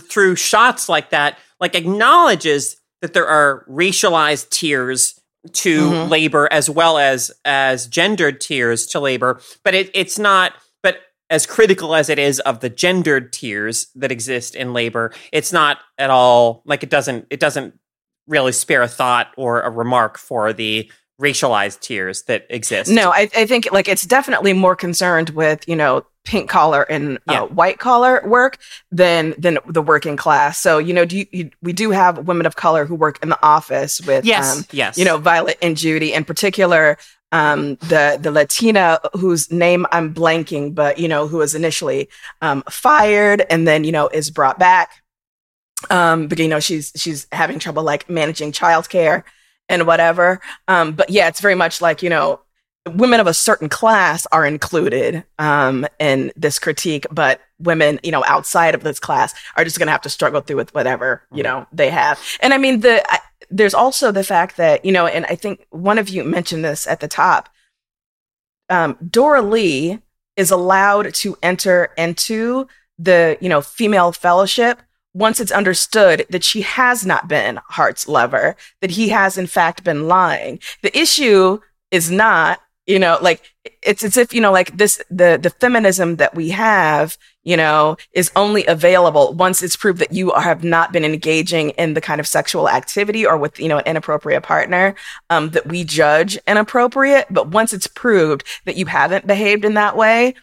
[0.00, 5.18] through shots like that like acknowledges that there are racialized tiers
[5.52, 6.10] to Mhm.
[6.10, 10.98] labor as well as as gendered tiers to labor but it, it's not but
[11.30, 15.78] as critical as it is of the gendered tiers that exist in labor it's not
[15.98, 17.78] at all like it doesn't it doesn't
[18.26, 23.30] really spare a thought or a remark for the racialized tiers that exist No, I,
[23.34, 27.42] I think like it's definitely more concerned with you know pink collar and Yeah.
[27.42, 28.58] uh, white collar work
[28.90, 30.60] than than the working class.
[30.60, 33.30] So you know, do you, you, we do have women of color who work in
[33.30, 36.98] the office with yes um, yes you know Violet and Judy in particular.
[37.32, 42.08] Um, the the Latina whose name I'm blanking, but you know who was initially
[42.42, 45.02] um, fired and then you know is brought back.
[45.90, 49.24] Um, but you know she's she's having trouble like managing childcare
[49.68, 50.40] and whatever.
[50.68, 52.40] Um, but yeah, it's very much like you know
[52.94, 58.24] women of a certain class are included um, in this critique, but women, you know,
[58.26, 61.42] outside of this class are just going to have to struggle through with whatever, you
[61.42, 62.20] know, they have.
[62.40, 63.18] And I mean, the, I,
[63.50, 66.86] there's also the fact that, you know, and I think one of you mentioned this
[66.86, 67.48] at the top,
[68.68, 69.98] um, Dora Lee
[70.36, 74.80] is allowed to enter into the, you know, female fellowship
[75.16, 79.82] once it's understood that she has not been Hart's lover, that he has in fact
[79.82, 80.60] been lying.
[80.82, 83.42] The issue is not you know like
[83.82, 87.96] it's as if you know like this the the feminism that we have you know
[88.12, 92.20] is only available once it's proved that you have not been engaging in the kind
[92.20, 94.94] of sexual activity or with you know an inappropriate partner
[95.30, 99.96] um, that we judge inappropriate but once it's proved that you haven't behaved in that
[99.96, 100.34] way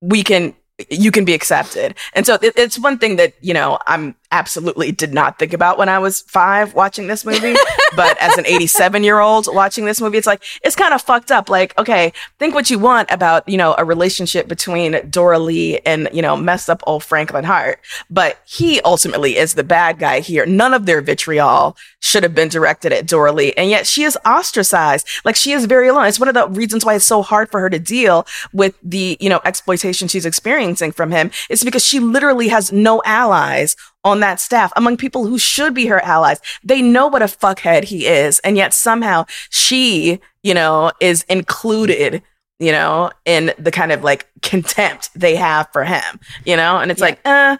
[0.00, 0.54] we can
[0.90, 1.94] you can be accepted.
[2.14, 5.78] And so it, it's one thing that you know i'm absolutely did not think about
[5.78, 7.54] when I was five watching this movie.
[7.96, 11.30] but as an 87 year old watching this movie, it's like, it's kind of fucked
[11.30, 11.48] up.
[11.48, 16.08] Like, okay, think what you want about, you know, a relationship between Dora Lee and,
[16.12, 17.80] you know, messed up old Franklin Hart.
[18.10, 20.44] But he ultimately is the bad guy here.
[20.44, 23.52] None of their vitriol should have been directed at Dora Lee.
[23.56, 25.06] And yet she is ostracized.
[25.24, 26.06] Like she is very alone.
[26.06, 29.16] It's one of the reasons why it's so hard for her to deal with the,
[29.20, 31.30] you know, exploitation she's experiencing from him.
[31.48, 33.76] It's because she literally has no allies
[34.08, 36.40] on that staff among people who should be her allies.
[36.64, 38.38] They know what a fuckhead he is.
[38.40, 42.22] And yet somehow she, you know, is included,
[42.58, 46.78] you know, in the kind of like contempt they have for him, you know?
[46.78, 47.06] And it's Yeah.
[47.06, 47.56] like, uh,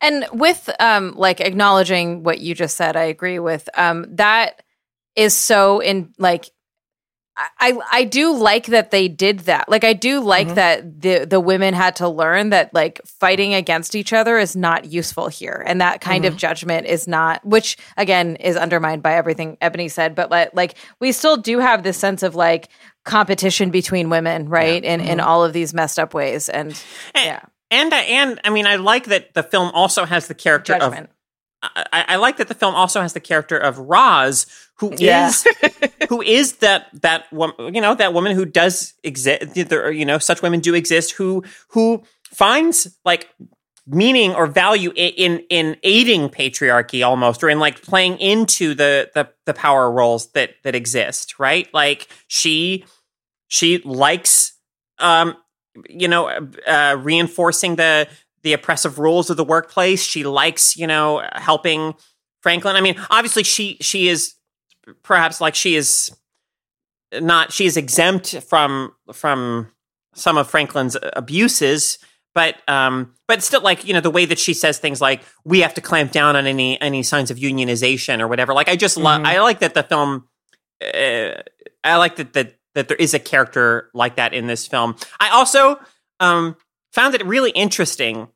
[0.00, 3.68] And with um like acknowledging what you just said, I agree with.
[3.74, 4.62] Um that
[5.14, 6.50] is so in like
[7.58, 9.68] I I do like that they did that.
[9.68, 10.54] Like I do like Mhm.
[10.54, 14.86] that the the women had to learn that like fighting against each other is not
[14.86, 15.62] useful here.
[15.66, 20.14] And that kind of judgment is not which again is undermined by everything Ebony said,
[20.14, 22.68] but like like we still do have this sense of like
[23.04, 24.82] competition between women, right?
[24.84, 26.80] In in all of these messed up ways and
[27.14, 27.40] yeah.
[27.70, 31.10] And and I mean, I like that the film also has the character Judgment.
[31.10, 31.15] of.
[31.62, 34.46] I, I like that the film also has the character of Roz,
[34.78, 35.32] who is Yeah.
[36.08, 39.54] who is that that woman, you know, that woman who does exist.
[39.68, 41.12] There, are, you know, such women do exist.
[41.12, 43.28] Who who finds like
[43.86, 49.28] meaning or value in in aiding patriarchy almost, or in like playing into the the
[49.46, 51.38] the power roles that that exist.
[51.38, 52.84] Right, like she
[53.48, 54.52] she likes
[54.98, 55.36] um
[55.88, 56.28] you know
[56.66, 58.08] uh, reinforcing the
[58.46, 60.02] the oppressive rules of the workplace.
[60.04, 61.94] She likes you know helping
[62.42, 62.76] franklin.
[62.76, 64.34] I mean obviously she she is
[65.02, 66.10] perhaps like she is
[67.12, 69.70] not she is exempt from from
[70.14, 71.98] some of franklin's abuses
[72.34, 75.60] but um but still like you know the way that she says things like we
[75.60, 78.54] have to clamp down on any any signs of unionization or whatever.
[78.54, 79.26] Like i just love Mhm.
[79.26, 80.28] i like that the film
[80.82, 81.42] uh,
[81.82, 84.94] i like that that that there is a character like that in this film.
[85.18, 85.80] I also
[86.20, 86.56] um
[86.92, 88.28] found it really interesting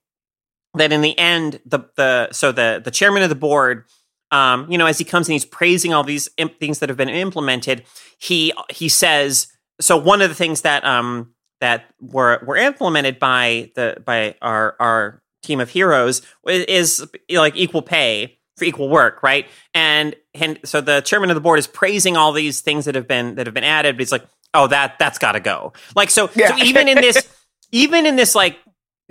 [0.75, 3.85] that in the end the the so the the chairman of the board
[4.31, 6.97] um you know as he comes and he's praising all these imp- things that have
[6.99, 7.85] been implemented
[8.19, 9.49] he he says
[9.81, 14.77] so one of the things that um that were were implemented by the by our
[14.79, 20.61] our team of heroes is, is like equal pay for equal work right and and
[20.65, 23.47] so the chairman of the board is praising all these things that have been that
[23.47, 26.55] have been added but he's like oh that that's got to go like so Yeah.
[26.57, 27.29] so even in this
[27.73, 28.59] even in this like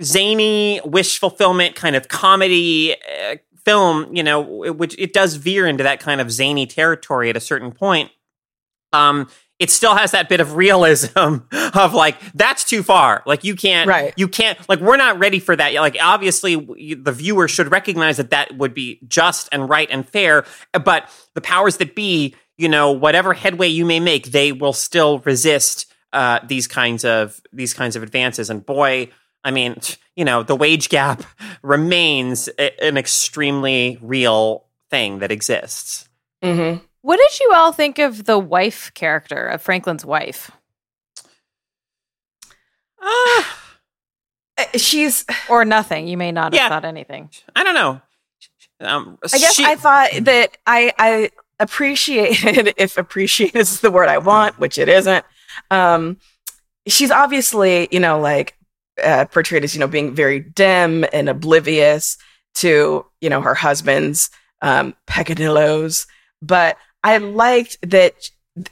[0.02, 5.84] zany wish fulfillment kind of comedy uh, film you know which it does veer into
[5.84, 8.10] that kind of zany territory at a certain point.
[8.92, 11.36] Um it still has that bit of realism
[11.74, 13.22] of like that's too far.
[13.26, 14.14] Like you can't Right.
[14.16, 16.54] you can't like we're not ready for that like obviously
[16.94, 21.40] the viewer should recognize that that would be just and right and fair but the
[21.42, 26.40] powers that be you know whatever headway you may make they will still resist uh,
[26.46, 28.50] these kinds of these kinds of advances.
[28.50, 29.10] And boy
[29.44, 29.76] i mean
[30.16, 31.22] you know the wage gap
[31.62, 36.08] remains an extremely real thing that exists
[36.42, 40.50] hmm What did you all think of the wife character of Franklin's wife?
[43.02, 43.56] Ah,
[44.58, 46.06] Uh, she's, Or nothing.
[46.08, 46.68] You may not have Yeah.
[46.68, 47.30] thought anything.
[47.56, 48.00] i don't know
[48.82, 54.08] um, I guess she- I thought that I, I appreciated, if appreciate is the word
[54.08, 55.22] I want, which it isn't.
[55.70, 56.16] Um,
[56.86, 58.56] she's obviously, you know, like
[59.02, 62.16] uh, portrayed as, you know, being very dim and oblivious
[62.54, 64.30] to, you know, her husband's
[64.62, 66.06] um, peccadillos.
[66.42, 68.14] But I liked that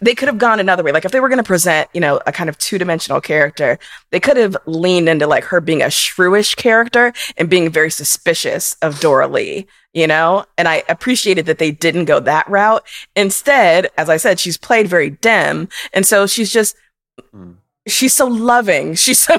[0.00, 0.92] they could have gone another way.
[0.92, 3.78] Like if they were going to present, you know, a kind of two dimensional character,
[4.10, 8.76] they could have leaned into like her being a shrewish character and being very suspicious
[8.82, 10.44] of Doralee, you know?
[10.58, 12.84] And I appreciated that they didn't go that route.
[13.14, 15.68] Instead, as I said, she's played very dim.
[15.92, 16.76] And so she's just,
[17.34, 17.56] Mm.
[17.88, 18.94] She's so loving.
[19.04, 19.38] She's so,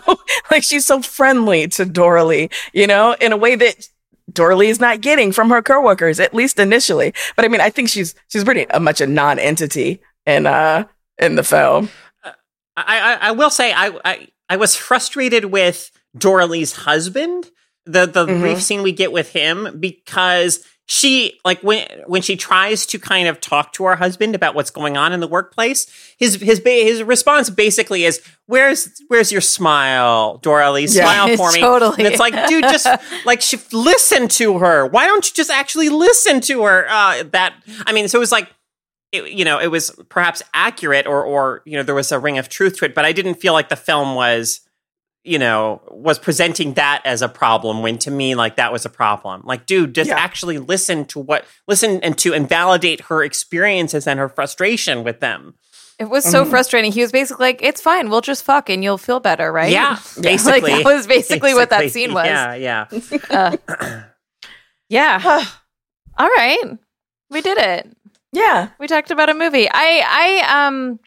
[0.51, 3.87] like, she's so friendly to Dora you know, in a way that
[4.31, 7.13] Dora is not getting from her coworkers, at least initially.
[7.35, 10.85] But I mean, I think she's, she's pretty uh, much a non-entity in, uh,
[11.17, 11.89] in the film.
[12.23, 12.33] I,
[12.77, 17.49] I, I will say I, I I was frustrated with Doralee's husband,
[17.85, 18.39] the the Mhm.
[18.39, 23.27] brief scene we get with him, because she like when when she tries to kind
[23.27, 25.85] of talk to her husband about what's going on in the workplace,
[26.17, 30.91] his his ba- his response basically is, "Where's where's your smile, Doralee?
[30.91, 31.03] Yeah.
[31.03, 31.95] Smile for me." Totally.
[31.99, 32.87] And it's like, dude, just
[33.25, 34.87] like she, listen to her.
[34.87, 36.89] Why don't you just actually listen to her?
[36.89, 37.53] Uh, that
[37.85, 38.49] I mean, so it was like
[39.11, 42.39] it, you know, it was perhaps accurate or, or, you know, there was a ring
[42.39, 44.61] of truth to it, but I didn't feel like the film was,
[45.23, 48.89] you know, was presenting that as a problem when to me, like that was a
[48.89, 49.41] problem.
[49.45, 50.17] Like, dude, just Yeah.
[50.17, 55.55] actually listen to what, listen and to invalidate her experiences and her frustration with them.
[55.99, 56.49] It was so Mhm.
[56.49, 56.91] frustrating.
[56.93, 58.09] He was basically like, "It's fine.
[58.09, 60.71] We'll just fuck and you'll feel better, right?" Yeah, like basically.
[60.71, 62.25] that was basically, what that scene was.
[62.25, 62.85] Yeah, yeah.
[63.29, 63.57] Uh,
[64.89, 65.43] yeah.
[66.17, 66.77] All right,
[67.29, 67.87] we did it.
[68.31, 68.69] yeah.
[68.79, 69.67] We talked about a movie.
[69.69, 70.03] I,
[70.45, 70.99] I, um,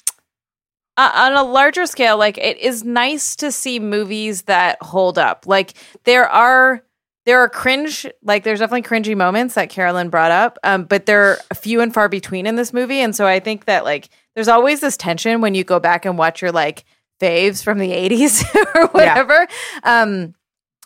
[0.96, 5.46] uh, on a larger scale, like it is nice to see movies that hold up.
[5.46, 5.74] Like
[6.04, 6.82] there are,
[7.24, 11.38] there are cringe, like there's definitely cringy moments that Carolyn brought up, um, but they're
[11.54, 13.00] few and far between in this movie.
[13.00, 16.18] And so I think that like there's always this tension when you go back and
[16.18, 16.84] watch your like
[17.20, 19.46] faves from the 80s or whatever.
[19.84, 20.34] Um,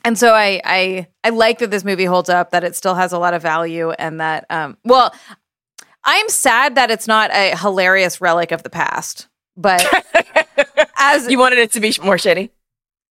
[0.05, 3.13] and so I, I I like that this movie holds up, that it still has
[3.13, 5.13] a lot of value, and that um, well,
[6.05, 9.27] I'm sad that it's not a hilarious relic of the past.
[9.57, 9.85] But
[10.97, 12.51] as you wanted it to be more shitty.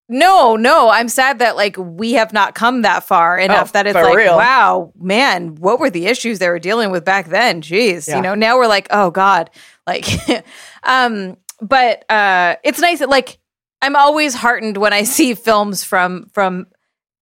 [0.08, 3.88] no, no, I'm sad that like we have not come that far enough Oh, that
[3.88, 4.38] it's like, real.
[4.38, 7.62] wow, man, what were the issues they were dealing with back then?
[7.62, 8.18] Jeez, Yeah.
[8.18, 9.50] you know, now we're like, oh god,
[9.88, 10.06] like,
[10.84, 13.39] um, but uh, it's nice that like
[13.82, 16.68] I'm always heartened when I see films from from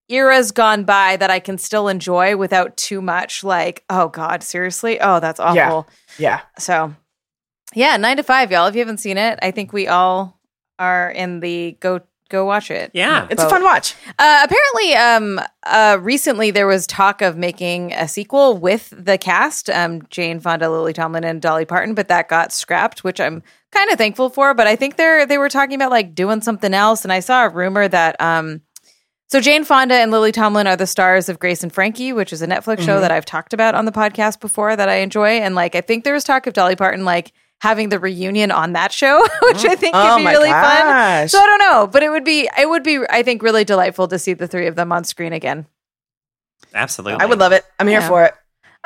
[0.10, 5.00] eras gone by that I can still enjoy without too much like, oh god, seriously,
[5.00, 5.56] oh that's awful.
[5.56, 5.84] Yeah.
[6.20, 6.42] Yeah.
[6.60, 6.94] So,
[7.76, 8.68] yeah, nine to five, y'all.
[8.68, 10.40] If you haven't seen it, I think we all
[10.80, 12.90] are in the go go watch it.
[12.96, 13.28] Yeah.
[13.30, 13.94] It's a fun watch.
[14.18, 19.70] Uh, apparently, um, uh, recently there was talk of making a sequel with the cast,
[19.70, 23.92] um, Jane Fonda, Lily Tomlin, and Dolly Parton, but that got scrapped, which I'm kind
[23.92, 24.56] of thankful for.
[24.56, 27.46] But I think they're they were talking about like doing something else, and I saw
[27.46, 28.62] a rumor that um,
[29.30, 32.42] so Jane Fonda and Lily Tomlin are the stars of Grace and Frankie, which is
[32.42, 33.02] a Netflix show Mhm.
[33.02, 36.04] that I've talked about on the podcast before that I enjoy, and like I think
[36.04, 37.32] there was talk of Dolly Parton like
[37.64, 41.30] having the reunion on that show, which I think Oh could be my really fun.
[41.30, 44.10] So I don't know, but it would be it would be I think really delightful
[44.10, 45.66] to see the three of them on screen again.
[46.76, 47.22] Absolutely.
[47.22, 47.64] I would love it.
[47.80, 48.10] I'm here Yeah.
[48.10, 48.34] for it.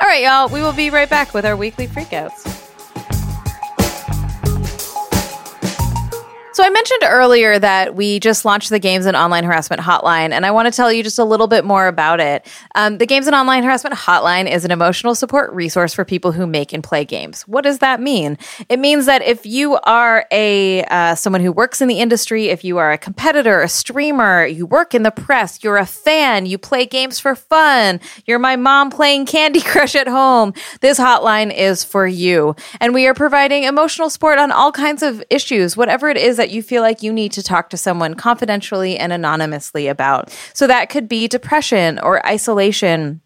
[0.00, 2.67] All right, y'all, we will be right back with our weekly freakouts.
[6.58, 10.44] So I mentioned earlier that we just launched the Games and Online Harassment Hotline, and
[10.44, 12.44] I want to tell you just a little bit more about it.
[12.74, 16.48] Um, the Games and Online Harassment Hotline is an emotional support resource for people who
[16.48, 17.42] make and play games.
[17.42, 18.38] What does that mean?
[18.68, 22.64] It means that if you are a uh, someone who works in the industry, if
[22.64, 26.58] you are a competitor, a streamer, you work in the press, you're a fan, you
[26.58, 31.84] play games for fun, you're my mom playing Candy Crush at home, this hotline is
[31.84, 32.56] for you.
[32.80, 36.47] And we are providing emotional support on all kinds of issues, whatever it is that
[36.50, 40.36] you feel like you need to talk to someone confidentially and anonymously about.
[40.54, 43.20] So that could be depression or isolation.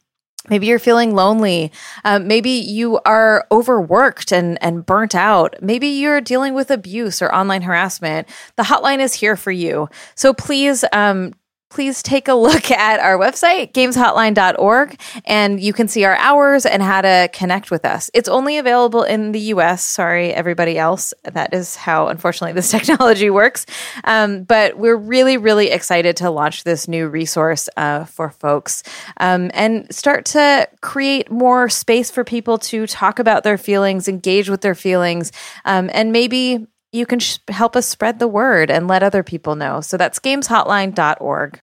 [0.49, 1.71] Maybe you're feeling lonely.
[2.05, 5.55] Um, maybe you are overworked and, and burnt out.
[5.63, 8.29] Maybe you're dealing with abuse or online harassment.
[8.57, 9.89] The hotline is here for you.
[10.17, 11.35] So please, um,
[11.73, 16.83] please take a look at our website, gameshotline.org, and you can see our hours and
[16.83, 18.11] how to connect with us.
[18.13, 19.83] It's only available in the US.
[19.83, 21.15] Sorry, everybody else.
[21.25, 23.65] That is how, unfortunately, this technology works.
[24.05, 28.83] Um, but we're really, really excited to launch this new resource uh, for folks
[29.17, 34.51] um, and start to create more space for people to talk about their feelings, engage
[34.51, 35.33] with their feelings,
[35.65, 39.57] um, and maybe you can sh- help us spread the word and let other people
[39.57, 39.81] know.
[39.81, 41.61] So that's gameshotline.org.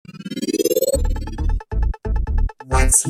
[2.66, 3.06] What's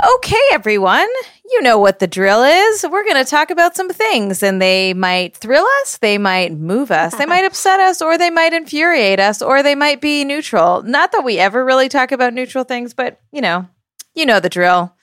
[0.00, 1.08] Okay, everyone,
[1.50, 2.84] you know what the drill is.
[2.88, 6.90] We're going to talk about some things, and they might thrill us, they might move
[6.92, 10.82] us, they might upset us, or they might infuriate us, or they might be neutral.
[10.82, 13.66] Not that we ever really talk about neutral things, but you know,
[14.14, 14.94] you know the drill.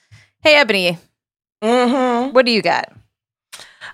[0.42, 0.98] Hey, Ebony,
[1.62, 2.32] Mm-hmm.
[2.32, 2.92] what do you got?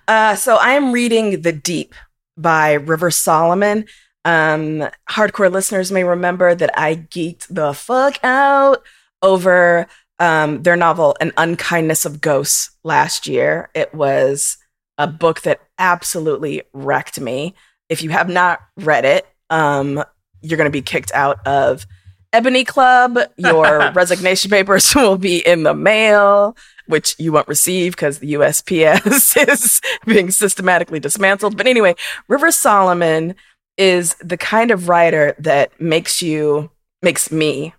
[0.09, 1.95] Uh, so I am reading The Deep
[2.37, 3.87] by River Solomon.
[4.25, 8.83] Um, hardcore listeners may remember that I geeked the fuck out
[9.21, 9.87] over
[10.19, 13.71] um, their novel, An Unkindness of Ghosts, last year.
[13.75, 14.59] It was
[14.99, 17.55] a book that absolutely wrecked me.
[17.89, 20.03] If you have not read it, um,
[20.41, 21.87] you're going to be kicked out of
[22.33, 23.19] Ebony Club.
[23.37, 26.57] Your resignation papers will be in the mail
[26.87, 31.57] which you won't receive because the USPS is being systematically dismantled.
[31.57, 31.95] But anyway,
[32.29, 33.35] River Solomon
[33.77, 36.71] is the kind of writer that makes you,
[37.03, 37.75] makes me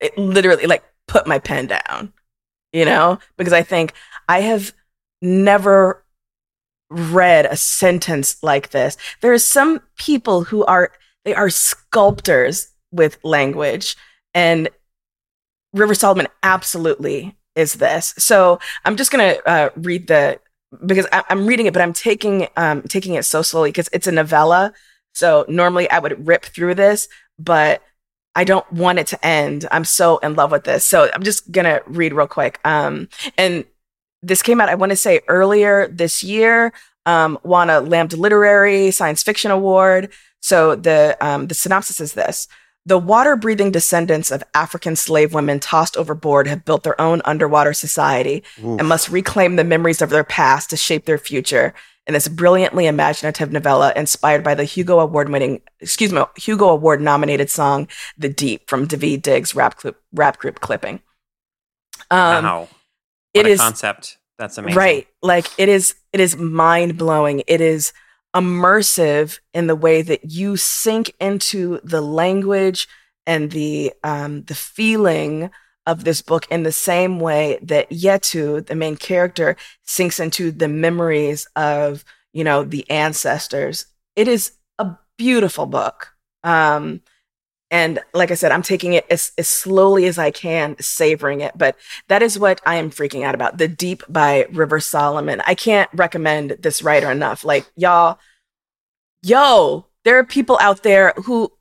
[0.00, 2.12] it literally like put my pen down,
[2.72, 3.92] you know, because I think
[4.28, 4.72] I have
[5.22, 6.04] never
[6.90, 8.96] read a sentence like this.
[9.20, 10.92] There are some people who are,
[11.24, 13.96] they are sculptors with language
[14.34, 14.68] and
[15.72, 18.14] River Solomon absolutely is this.
[18.18, 20.38] So I'm just gonna uh, read the
[20.84, 24.06] because I, I'm reading it, but I'm taking um, taking it so slowly because it's
[24.06, 24.72] a novella.
[25.14, 27.82] So normally I would rip through this, but
[28.34, 29.66] I don't want it to end.
[29.70, 30.84] I'm so in love with this.
[30.84, 32.60] So I'm just gonna read real quick.
[32.64, 33.64] Um, and
[34.22, 36.72] this came out, I want to say earlier this year.
[37.06, 40.10] Um, won a Lambda Literary Science Fiction Award.
[40.40, 42.48] So the um, the synopsis is this:
[42.86, 47.72] the water breathing descendants of African slave women tossed overboard have built their own underwater
[47.72, 48.78] society Oof.
[48.78, 51.74] and must reclaim the memories of their past to shape their future.
[52.06, 57.00] In this brilliantly imaginative novella inspired by the Hugo Award winning, excuse me, Hugo Award
[57.00, 61.00] nominated song "The Deep" from Daveed Diggs rap, clip, rap group clipping.
[62.12, 62.60] Um, wow.
[62.60, 62.70] What
[63.34, 64.18] it is concept.
[64.38, 64.78] That's amazing.
[64.78, 65.08] Right.
[65.20, 67.42] Like it is it is mind blowing.
[67.48, 67.92] It is
[68.36, 72.86] immersive in the way that you sink into the language
[73.26, 75.50] and the um the feeling
[75.86, 80.68] of this book in the same way that Yetu, the main character, sinks into the
[80.68, 83.86] memories of, you know, the ancestors.
[84.16, 86.12] It is a beautiful book.
[86.44, 87.00] Um
[87.70, 91.52] and like I said, I'm taking it as, as slowly as I can, savoring it.
[91.56, 91.76] But
[92.08, 93.58] that is what I am freaking out about.
[93.58, 95.42] The Deep by River Solomon.
[95.46, 97.44] I can't recommend this writer enough.
[97.44, 98.18] Like, y'all,
[99.22, 101.52] yo, there are people out there who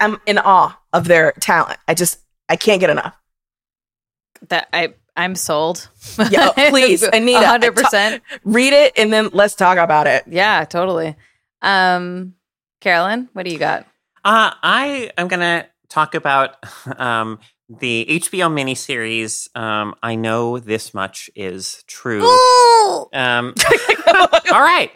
[0.00, 1.78] I'm in awe of their talent.
[1.86, 3.16] I just, I can't get enough.
[4.48, 5.88] That I I'm sold.
[6.30, 8.22] Yeah, please, Anita, hundred percent.
[8.44, 10.24] Read it and then let's talk about it.
[10.26, 11.14] Yeah, totally.
[11.60, 12.34] Um,
[12.80, 13.86] Carolyn, what do you got?
[14.24, 16.56] Uh, I am going to talk about
[16.98, 19.48] um, the HBO miniseries.
[19.56, 22.22] Um, I know this much is true.
[22.22, 23.54] Um,
[24.52, 24.90] all right.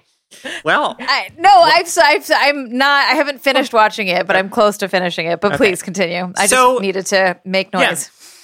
[0.64, 3.06] Well, I, no, I've, I've, I'm not.
[3.10, 5.40] I haven't finished watching it, but I'm close to finishing it.
[5.40, 5.56] But Okay.
[5.56, 6.32] please continue.
[6.36, 7.82] I So- just needed to make noise.
[7.82, 7.94] Yeah.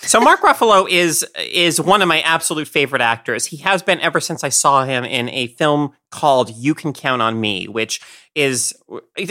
[0.03, 3.47] So Mark Ruffalo is is one of my absolute favorite actors.
[3.47, 7.23] He has been ever since I saw him in a film called You Can Count
[7.23, 8.01] on Me, which
[8.35, 8.75] is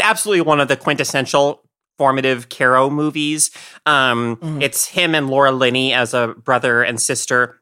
[0.01, 1.63] absolutely one of the quintessential
[1.97, 3.51] formative Caro movies.
[3.85, 4.61] Um, Mhm.
[4.63, 7.59] It's him and Laura Linney as a brother and sister.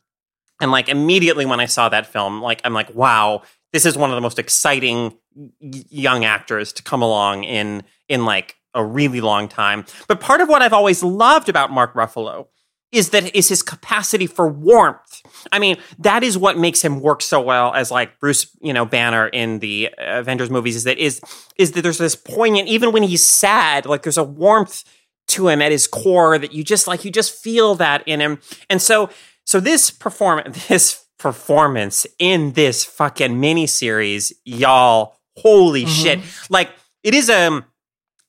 [0.62, 3.42] And like immediately when I saw that film, like I'm like, wow,
[3.74, 5.18] this is one of the most exciting
[5.62, 9.86] young actors to come along in in like a really long time.
[10.08, 12.48] But part of what I've always loved about Mark Ruffalo
[12.92, 15.22] is that is his capacity for warmth.
[15.52, 18.86] I mean, that is what makes him work so well as like Bruce, you know,
[18.86, 20.76] Banner in the Avengers movies.
[20.76, 21.22] Is that is
[21.58, 24.84] is that there's this poignant, even when he's sad, like there's a warmth
[25.30, 28.40] to him at his core that you just like you just feel that in him.
[28.70, 29.10] And so
[29.46, 36.02] so this perform this performance in this fucking miniseries, y'all, holy Mhm.
[36.04, 36.20] shit!
[36.50, 36.72] Like
[37.04, 37.66] it is um.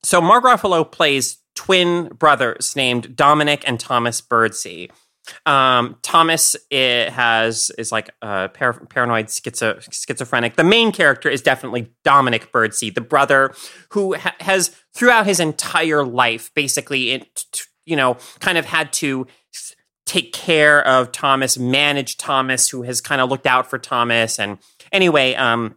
[0.02, 4.90] So Mark Ruffalo plays twin brothers named Dominic and Thomas Birdsey.
[5.44, 10.56] Um, Thomas eh, has is like par- paranoid schizo- schizophrenic.
[10.56, 13.52] The main character is definitely Dominic Birdsey, the brother
[13.90, 17.44] who ha- has throughout his entire life, basically, it,
[17.84, 19.26] you know, kind of had to
[20.06, 24.38] take care of Thomas, manage Thomas, who has kind of looked out for Thomas.
[24.38, 24.56] And
[24.92, 25.76] anyway, um,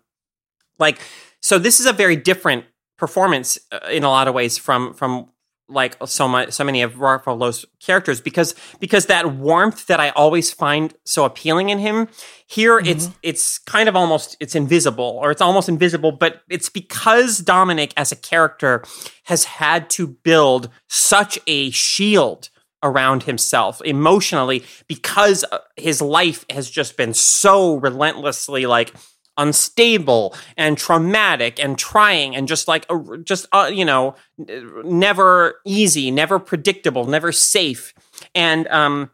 [0.79, 1.01] like,
[1.41, 2.63] so this is a very different
[2.97, 5.27] performance uh, in a lot of ways from from
[5.69, 10.51] like so much so many of Ruffalo's characters because because that warmth that I always
[10.51, 12.09] find so appealing in him
[12.47, 17.39] here it's it's kind of almost it's invisible or it's almost invisible but it's because
[17.39, 18.83] Dominic as a character
[19.25, 22.49] has had to build such a shield
[22.83, 28.93] around himself emotionally because uh, his life has just been so relentlessly like
[29.37, 36.11] unstable and traumatic and trying and just like a, just uh, you know never easy
[36.11, 37.93] never predictable never safe.
[38.35, 39.09] And um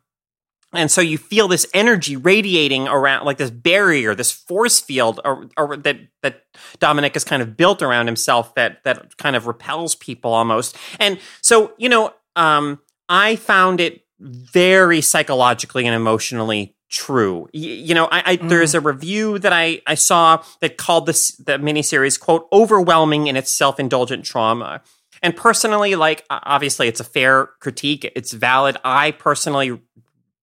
[0.71, 5.47] and so you feel this energy radiating around like this barrier this force field or,
[5.57, 6.43] or that that
[6.79, 10.75] Dominic has kind of built around himself that that kind of repels people almost.
[10.99, 17.49] And so you know um I found it very psychologically and emotionally true.
[17.53, 18.77] Y- you know, I, I there's mm.
[18.77, 23.51] a review that I I saw that called this the miniseries quote overwhelming in its
[23.51, 24.81] self indulgent trauma.
[25.21, 28.11] And personally, like obviously, it's a fair critique.
[28.15, 28.77] It's valid.
[28.83, 29.79] I personally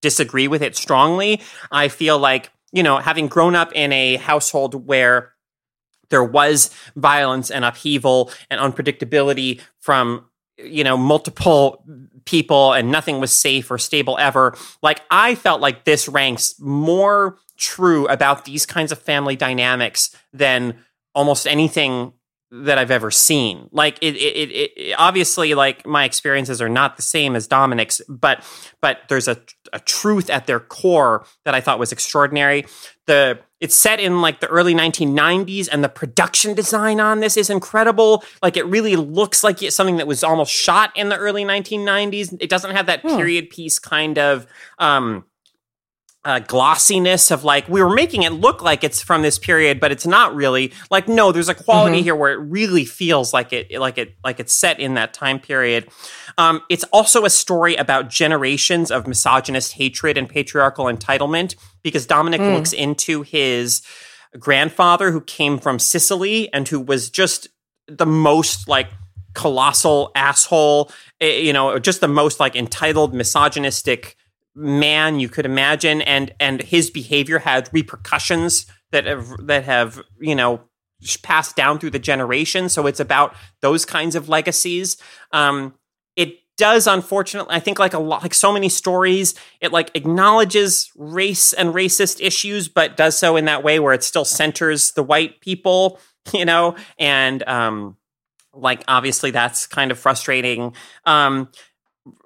[0.03, 1.41] disagree with it strongly.
[1.71, 5.33] I feel like you know, having grown up in a household where
[6.11, 10.27] there was violence and upheaval and unpredictability from
[10.59, 11.85] you know multiple
[12.27, 14.55] people and nothing was safe or stable ever.
[14.83, 20.79] Like i felt like this ranks more true about these kinds of family dynamics than
[21.15, 22.13] almost anything
[22.51, 23.69] that I've ever seen.
[23.73, 28.01] Like it, it, it, it, obviously like my experiences are not the same as Dominic's,
[28.09, 28.45] but
[28.81, 29.39] but there's a
[29.73, 32.67] a truth at their core that I thought was extraordinary.
[33.07, 37.51] The it's set in like the early 1990s and the production design on this is
[37.51, 38.23] incredible.
[38.43, 42.37] Like it really looks like it's something that was almost shot in the early 1990s.
[42.41, 43.17] It doesn't have that hmm.
[43.17, 44.47] period piece kind of
[44.79, 45.25] um
[46.27, 49.93] uh, glossiness of like we were making it look like it's from this period, but
[49.93, 50.73] it's not really.
[50.91, 52.05] Like no, there's a quality mm-hmm.
[52.05, 55.39] here where it really feels like it, like it, like it's set in that time
[55.39, 55.89] period.
[56.37, 61.55] Um, it's also a story about generations of misogynist hatred and patriarchal entitlement
[61.85, 62.57] because Dominic mm.
[62.57, 63.83] looks into his
[64.37, 67.47] grandfather who came from Sicily and who was just
[67.87, 68.89] the most like
[69.35, 74.17] colossal asshole, eh, you know, just the most like entitled misogynistic
[74.57, 80.35] man you could imagine and and his behavior had repercussions that have that have you
[80.35, 80.61] know
[81.23, 84.97] passed down through the generation so it's about those kinds of legacies.
[85.31, 85.75] Um
[86.17, 90.91] it does unfortunately i think like a lot like so many stories it like acknowledges
[90.97, 95.03] race and racist issues but does so in that way where it still centers the
[95.03, 96.01] white people
[96.33, 97.95] you know and um
[98.57, 100.75] like obviously that's kind of frustrating.
[101.05, 101.49] Um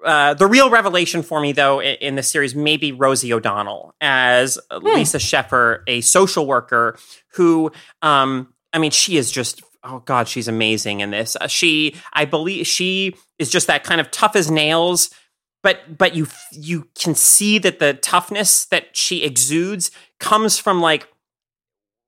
[0.03, 3.95] uh, the real revelation for me, though, in, in the series, may be Rosie O'Donnell
[4.01, 4.85] as hmm.
[4.85, 6.97] Lisa Sheffer, a social worker
[7.33, 7.71] who,
[8.01, 11.35] um, I mean, she is just oh god, she's amazing in this.
[11.35, 15.09] Uh, she, I believe, she is just that kind of tough as nails.
[15.63, 21.07] But but you you can see that the toughness that she exudes comes from like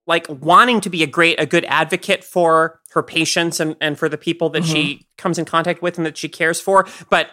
[0.08, 4.10] like wanting to be a great a good advocate for her patients and, and for
[4.10, 4.74] the people that mm-hmm.
[4.74, 7.30] she comes in contact with and that she cares for but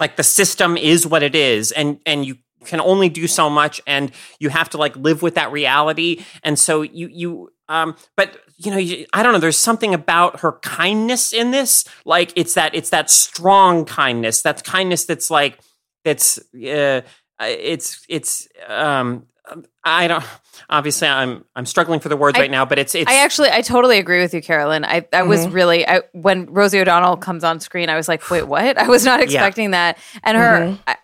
[0.00, 3.80] like the system is what it is and and you can only do so much
[3.86, 8.40] and you have to like live with that reality and so you you um but
[8.56, 12.54] you know you, i don't know there's something about her kindness in this like it's
[12.54, 15.60] that it's that strong kindness that's kindness that's like
[16.04, 17.00] that's uh
[17.40, 19.26] it's it's um
[19.84, 20.24] I don't.
[20.70, 23.10] Obviously, I'm I'm struggling for the words I, right now, but it's it's.
[23.10, 24.84] I actually I totally agree with you, Carolyn.
[24.84, 25.28] I I mm-hmm.
[25.28, 28.78] was really I, when Rosie O'Donnell comes on screen, I was like, wait, what?
[28.78, 29.92] I was not expecting yeah.
[29.92, 29.98] that.
[30.22, 30.82] And her, mm-hmm.
[30.86, 30.96] I,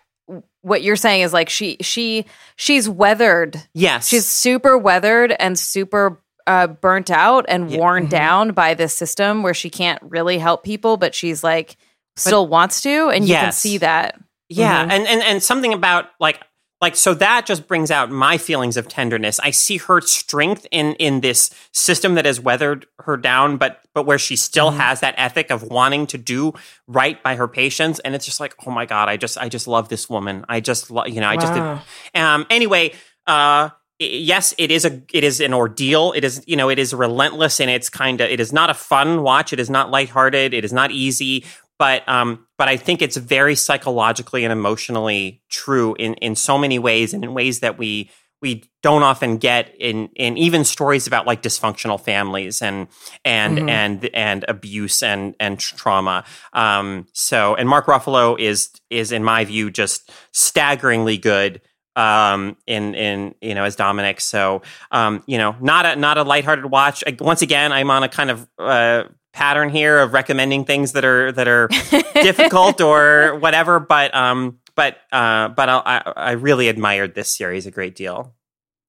[0.61, 2.25] what you're saying is like she she
[2.55, 3.61] she's weathered.
[3.73, 7.79] Yes, she's super weathered and super uh, burnt out and yeah.
[7.79, 8.09] worn mm-hmm.
[8.09, 11.77] down by this system where she can't really help people, but she's like
[12.15, 14.19] still but, wants to, and you can see that.
[14.49, 14.91] Yeah, mm-hmm.
[14.91, 16.39] and and and something about like
[16.81, 19.39] like so that just brings out my feelings of tenderness.
[19.39, 24.05] I see her strength in in this system that has weathered her down but but
[24.05, 24.79] where she still mm-hmm.
[24.79, 26.53] has that ethic of wanting to do
[26.87, 27.99] right by her patients.
[27.99, 30.45] And it's just like oh my god i just i just love this woman.
[30.49, 31.41] I just love you know i wow.
[31.41, 32.93] just um anyway
[33.25, 36.11] uh yes it is a it is an ordeal.
[36.11, 38.73] It is you know it is relentless and it's kind of it is not a
[38.73, 39.53] fun watch.
[39.53, 40.53] It is not lighthearted.
[40.53, 41.45] It is not easy
[41.77, 46.79] but um, but I think it's very psychologically and emotionally true in in so many
[46.79, 48.09] ways, and in ways that we
[48.41, 52.87] we don't often get in in even stories about like dysfunctional families and
[53.23, 53.69] and mm-hmm.
[53.69, 56.23] and and abuse and and trauma.
[56.53, 61.61] Um, so and Mark Ruffalo is is in my view just staggeringly good
[61.95, 64.61] um in in you know as Dominic so
[64.91, 68.29] um you know not a not a lighthearted watch once again I'm on a kind
[68.29, 69.05] of uh
[69.35, 71.67] pattern here of recommending things that are that are
[72.13, 73.79] difficult or whatever.
[73.79, 78.33] But um, but uh, but I, I really admired this series a great deal.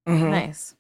[0.09, 0.31] Mm-hmm.
[0.31, 0.75] Nice.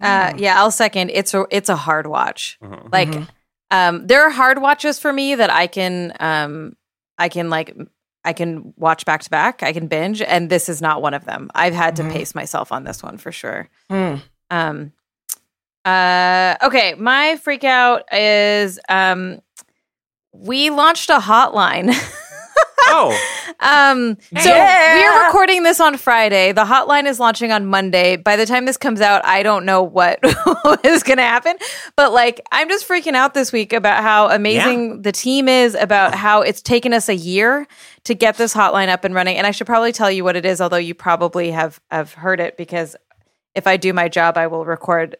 [0.00, 1.10] Uh, yeah, I'll second.
[1.10, 2.58] It's a it's a hard watch.
[2.62, 2.88] Mm-hmm.
[2.90, 3.24] Like, mm-hmm.
[3.70, 6.76] um, there are hard watches for me that I can um
[7.18, 7.76] I can like
[8.24, 9.62] I can watch back to back.
[9.62, 11.50] I can binge, and this is not one of them.
[11.54, 12.12] I've had to mm-hmm.
[12.12, 13.68] pace myself on this one for sure.
[13.90, 14.22] Mm.
[14.50, 14.92] Um,
[15.84, 19.40] uh, okay, my freak out is um,
[20.32, 21.92] we launched a hotline.
[22.86, 23.10] oh.
[23.60, 24.94] Um, so yeah.
[24.94, 26.52] we're recording this on Friday.
[26.52, 28.16] The hotline is launching on Monday.
[28.16, 30.18] By the time this comes out, I don't know what
[30.84, 31.56] is going to happen.
[31.96, 34.96] But like, I'm just freaking out this week about how amazing yeah.
[35.00, 37.66] the team is, about how it's taken us a year
[38.04, 39.36] to get this hotline up and running.
[39.36, 42.40] And I should probably tell you what it is, although you probably have have heard
[42.40, 42.96] it because
[43.54, 45.16] if I do my job, I will record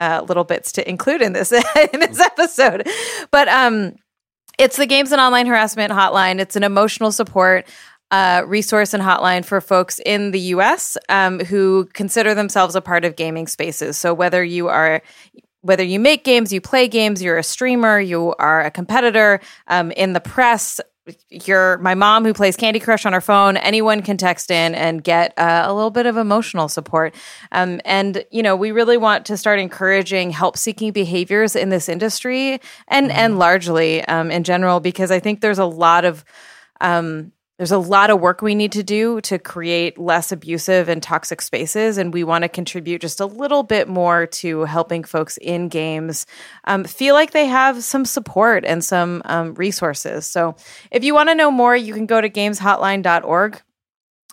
[0.00, 1.52] uh, little bits to include in this
[1.92, 2.88] in this episode.
[3.30, 3.94] But um,
[4.58, 6.40] it's the Games and Online Harassment Hotline.
[6.40, 7.66] It's an emotional support
[8.10, 10.96] uh, resource and hotline for folks in the U.S.
[11.08, 13.96] Um, who consider themselves a part of gaming spaces.
[13.96, 15.02] So whether you are
[15.62, 19.90] whether you make games, you play games, you're a streamer, you are a competitor um,
[19.92, 20.78] in the press,
[21.30, 23.56] your my mom who plays Candy Crush on her phone.
[23.58, 27.14] Anyone can text in and get uh, a little bit of emotional support.
[27.52, 32.60] Um, and you know, we really want to start encouraging help-seeking behaviors in this industry
[32.88, 36.24] and and largely um, in general because I think there's a lot of
[36.80, 37.32] um,
[37.64, 41.40] there's a lot of work we need to do to create less abusive and toxic
[41.40, 45.70] spaces and we want to contribute just a little bit more to helping folks in
[45.70, 46.26] games
[46.64, 50.26] um, feel like they have some support and some um, resources.
[50.26, 50.56] So
[50.90, 53.62] if you want to know more you can go to gameshotline.org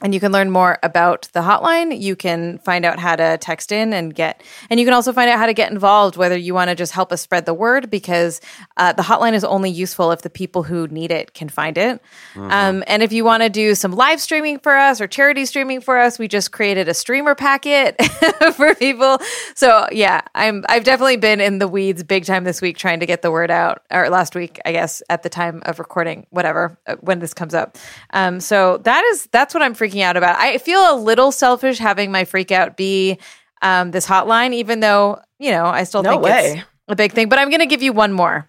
[0.01, 1.99] and you can learn more about the hotline.
[1.99, 5.29] You can find out how to text in and get, and you can also find
[5.29, 7.89] out how to get involved, whether you want to just help us spread the word,
[7.89, 8.41] because
[8.77, 12.01] uh, the hotline is only useful if the people who need it can find it.
[12.33, 12.51] Mm-hmm.
[12.51, 15.81] Um, and if you want to do some live streaming for us or charity streaming
[15.81, 18.01] for us, we just created a streamer packet
[18.55, 19.19] for people.
[19.55, 23.05] So yeah, I'm I've definitely been in the weeds big time this week trying to
[23.05, 26.77] get the word out, or last week, I guess, at the time of recording, whatever,
[26.87, 27.77] uh, when this comes up.
[28.11, 30.37] Um, so that is that's what I'm freaking freaking out about.
[30.37, 33.17] I feel a little selfish having my freak out be
[33.61, 36.53] um, this hotline, even though, you know, I still no think way.
[36.57, 37.29] it's a big thing.
[37.29, 38.47] But I'm going to give you one more.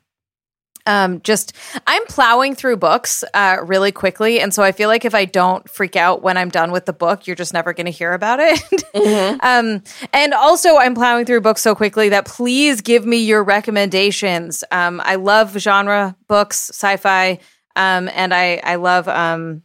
[0.85, 1.53] Um, just
[1.87, 5.71] I'm plowing through books uh, really quickly, and so I feel like if I don't
[5.71, 8.41] freak out when I'm done with the book, you're just never going to hear about
[8.41, 8.59] it.
[8.93, 9.39] mm-hmm.
[9.43, 14.65] um, and also, I'm plowing through books so quickly that please give me your recommendations.
[14.73, 17.39] Um, I love genre books, sci-fi,
[17.77, 19.63] um, and I I love um,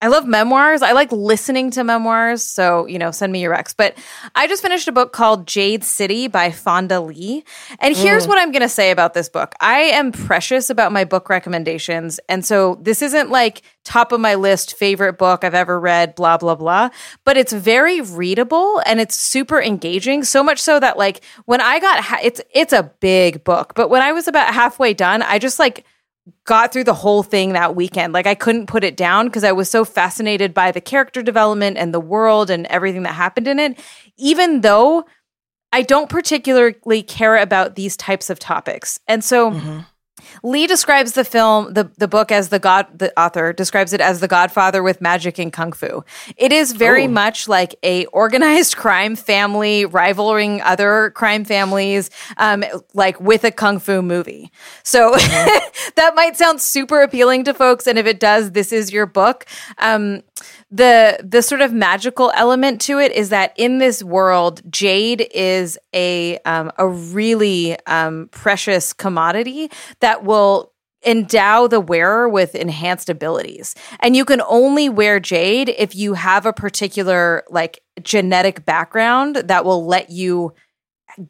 [0.00, 0.80] I love memoirs.
[0.80, 2.44] I like listening to memoirs.
[2.44, 3.74] So, you know, send me your ex.
[3.74, 3.98] But
[4.32, 7.42] I just finished a book called Jade City by Fonda Lee.
[7.80, 8.28] And here's mm.
[8.28, 12.20] what I'm going to say about this book I am precious about my book recommendations.
[12.28, 16.36] And so this isn't like top of my list favorite book I've ever read, blah,
[16.36, 16.90] blah, blah.
[17.24, 20.22] But it's very readable and it's super engaging.
[20.22, 23.72] So much so that, like, when I got, ha- it's, it's a big book.
[23.74, 25.84] But when I was about halfway done, I just like,
[26.44, 28.12] got through the whole thing that weekend.
[28.12, 31.76] Like I couldn't put it down because I was so fascinated by the character development
[31.78, 33.78] and the world and everything that happened in it,
[34.16, 35.04] even though
[35.72, 38.98] I don't particularly care about these types of topics.
[39.06, 39.80] And so mm-hmm.
[40.42, 44.20] Lee describes the film, the, the book as the God, the author describes it as
[44.20, 46.04] the Godfather with magic and kung fu.
[46.36, 47.08] It is very oh.
[47.08, 52.64] much like a organized crime family rivaling other crime families, um,
[52.94, 54.50] like with a kung fu movie.
[54.82, 55.90] So mm-hmm.
[55.96, 59.46] that might sound super appealing to folks, and if it does, this is your book.
[59.78, 60.22] Um,
[60.70, 65.78] the the sort of magical element to it is that in this world, jade is
[65.94, 70.72] a um, a really um, precious commodity that will
[71.06, 73.74] endow the wearer with enhanced abilities.
[74.00, 79.64] And you can only wear jade if you have a particular like genetic background that
[79.64, 80.52] will let you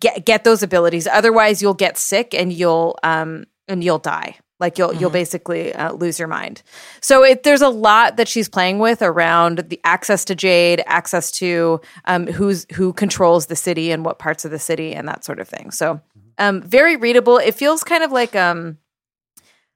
[0.01, 1.07] get get those abilities.
[1.07, 4.37] Otherwise, you'll get sick and you'll um and you'll die.
[4.61, 5.01] Like you'll mm-hmm.
[5.01, 6.63] you'll basically uh, lose your mind.
[7.01, 11.31] So it, there's a lot that she's playing with around the access to Jade, access
[11.33, 15.25] to um, who's who controls the city and what parts of the city and that
[15.25, 15.71] sort of thing.
[15.71, 16.29] So mm-hmm.
[16.39, 17.39] um, very readable.
[17.39, 18.79] It feels kind of like um,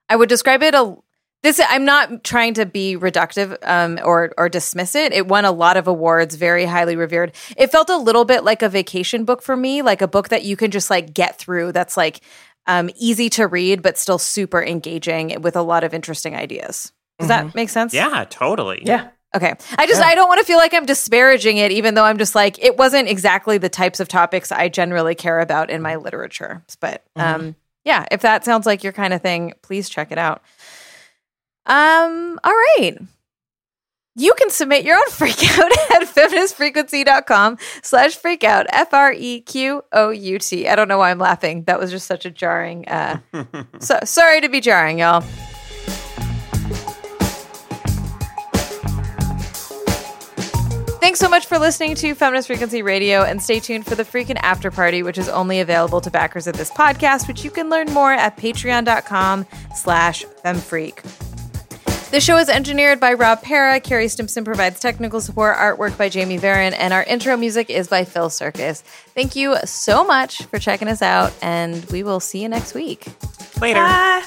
[0.08, 0.96] I would describe it a
[1.42, 5.12] this I'm not trying to be reductive um, or or dismiss it.
[5.12, 7.34] It won a lot of awards, very highly revered.
[7.56, 10.44] It felt a little bit like a vacation book for me, like a book that
[10.44, 11.72] you can just like get through.
[11.72, 12.20] That's like
[12.66, 16.92] um, easy to read, but still super engaging with a lot of interesting ideas.
[17.18, 17.48] Does mm-hmm.
[17.48, 17.94] that make sense?
[17.94, 18.82] Yeah, totally.
[18.84, 19.10] Yeah.
[19.34, 19.54] Okay.
[19.78, 20.06] I just, yeah.
[20.06, 22.76] I don't want to feel like I'm disparaging it, even though I'm just like, it
[22.76, 26.62] wasn't exactly the types of topics I generally care about in my literature.
[26.80, 27.46] But mm-hmm.
[27.46, 30.42] um, yeah, if that sounds like your kind of thing, please check it out.
[31.66, 32.98] Um, all right
[34.14, 41.10] you can submit your own freakout at feministfrequency.com slash freakout f-r-e-q-o-u-t i don't know why
[41.10, 41.64] i'm laughing.
[41.64, 43.18] That was just such a jarring uh
[43.78, 45.24] so sorry to be jarring y'all.
[51.00, 54.38] Thanks so much for listening to Feminist Frequency Radio, and stay tuned for the freaking
[54.40, 57.92] after party, which is only available to backers of this podcast, which you can learn
[57.92, 59.44] more at patreon.com
[59.74, 61.31] slash femfreak.
[62.12, 63.80] The show is engineered by Rob Para.
[63.80, 68.04] Carrie Stimson provides technical support, artwork by Jamie Varon, and our intro music is by
[68.04, 68.82] Phil Circus.
[69.14, 73.06] Thank you so much for checking us out, and we will see you next week.
[73.62, 73.80] Later.
[73.80, 74.24] Bye.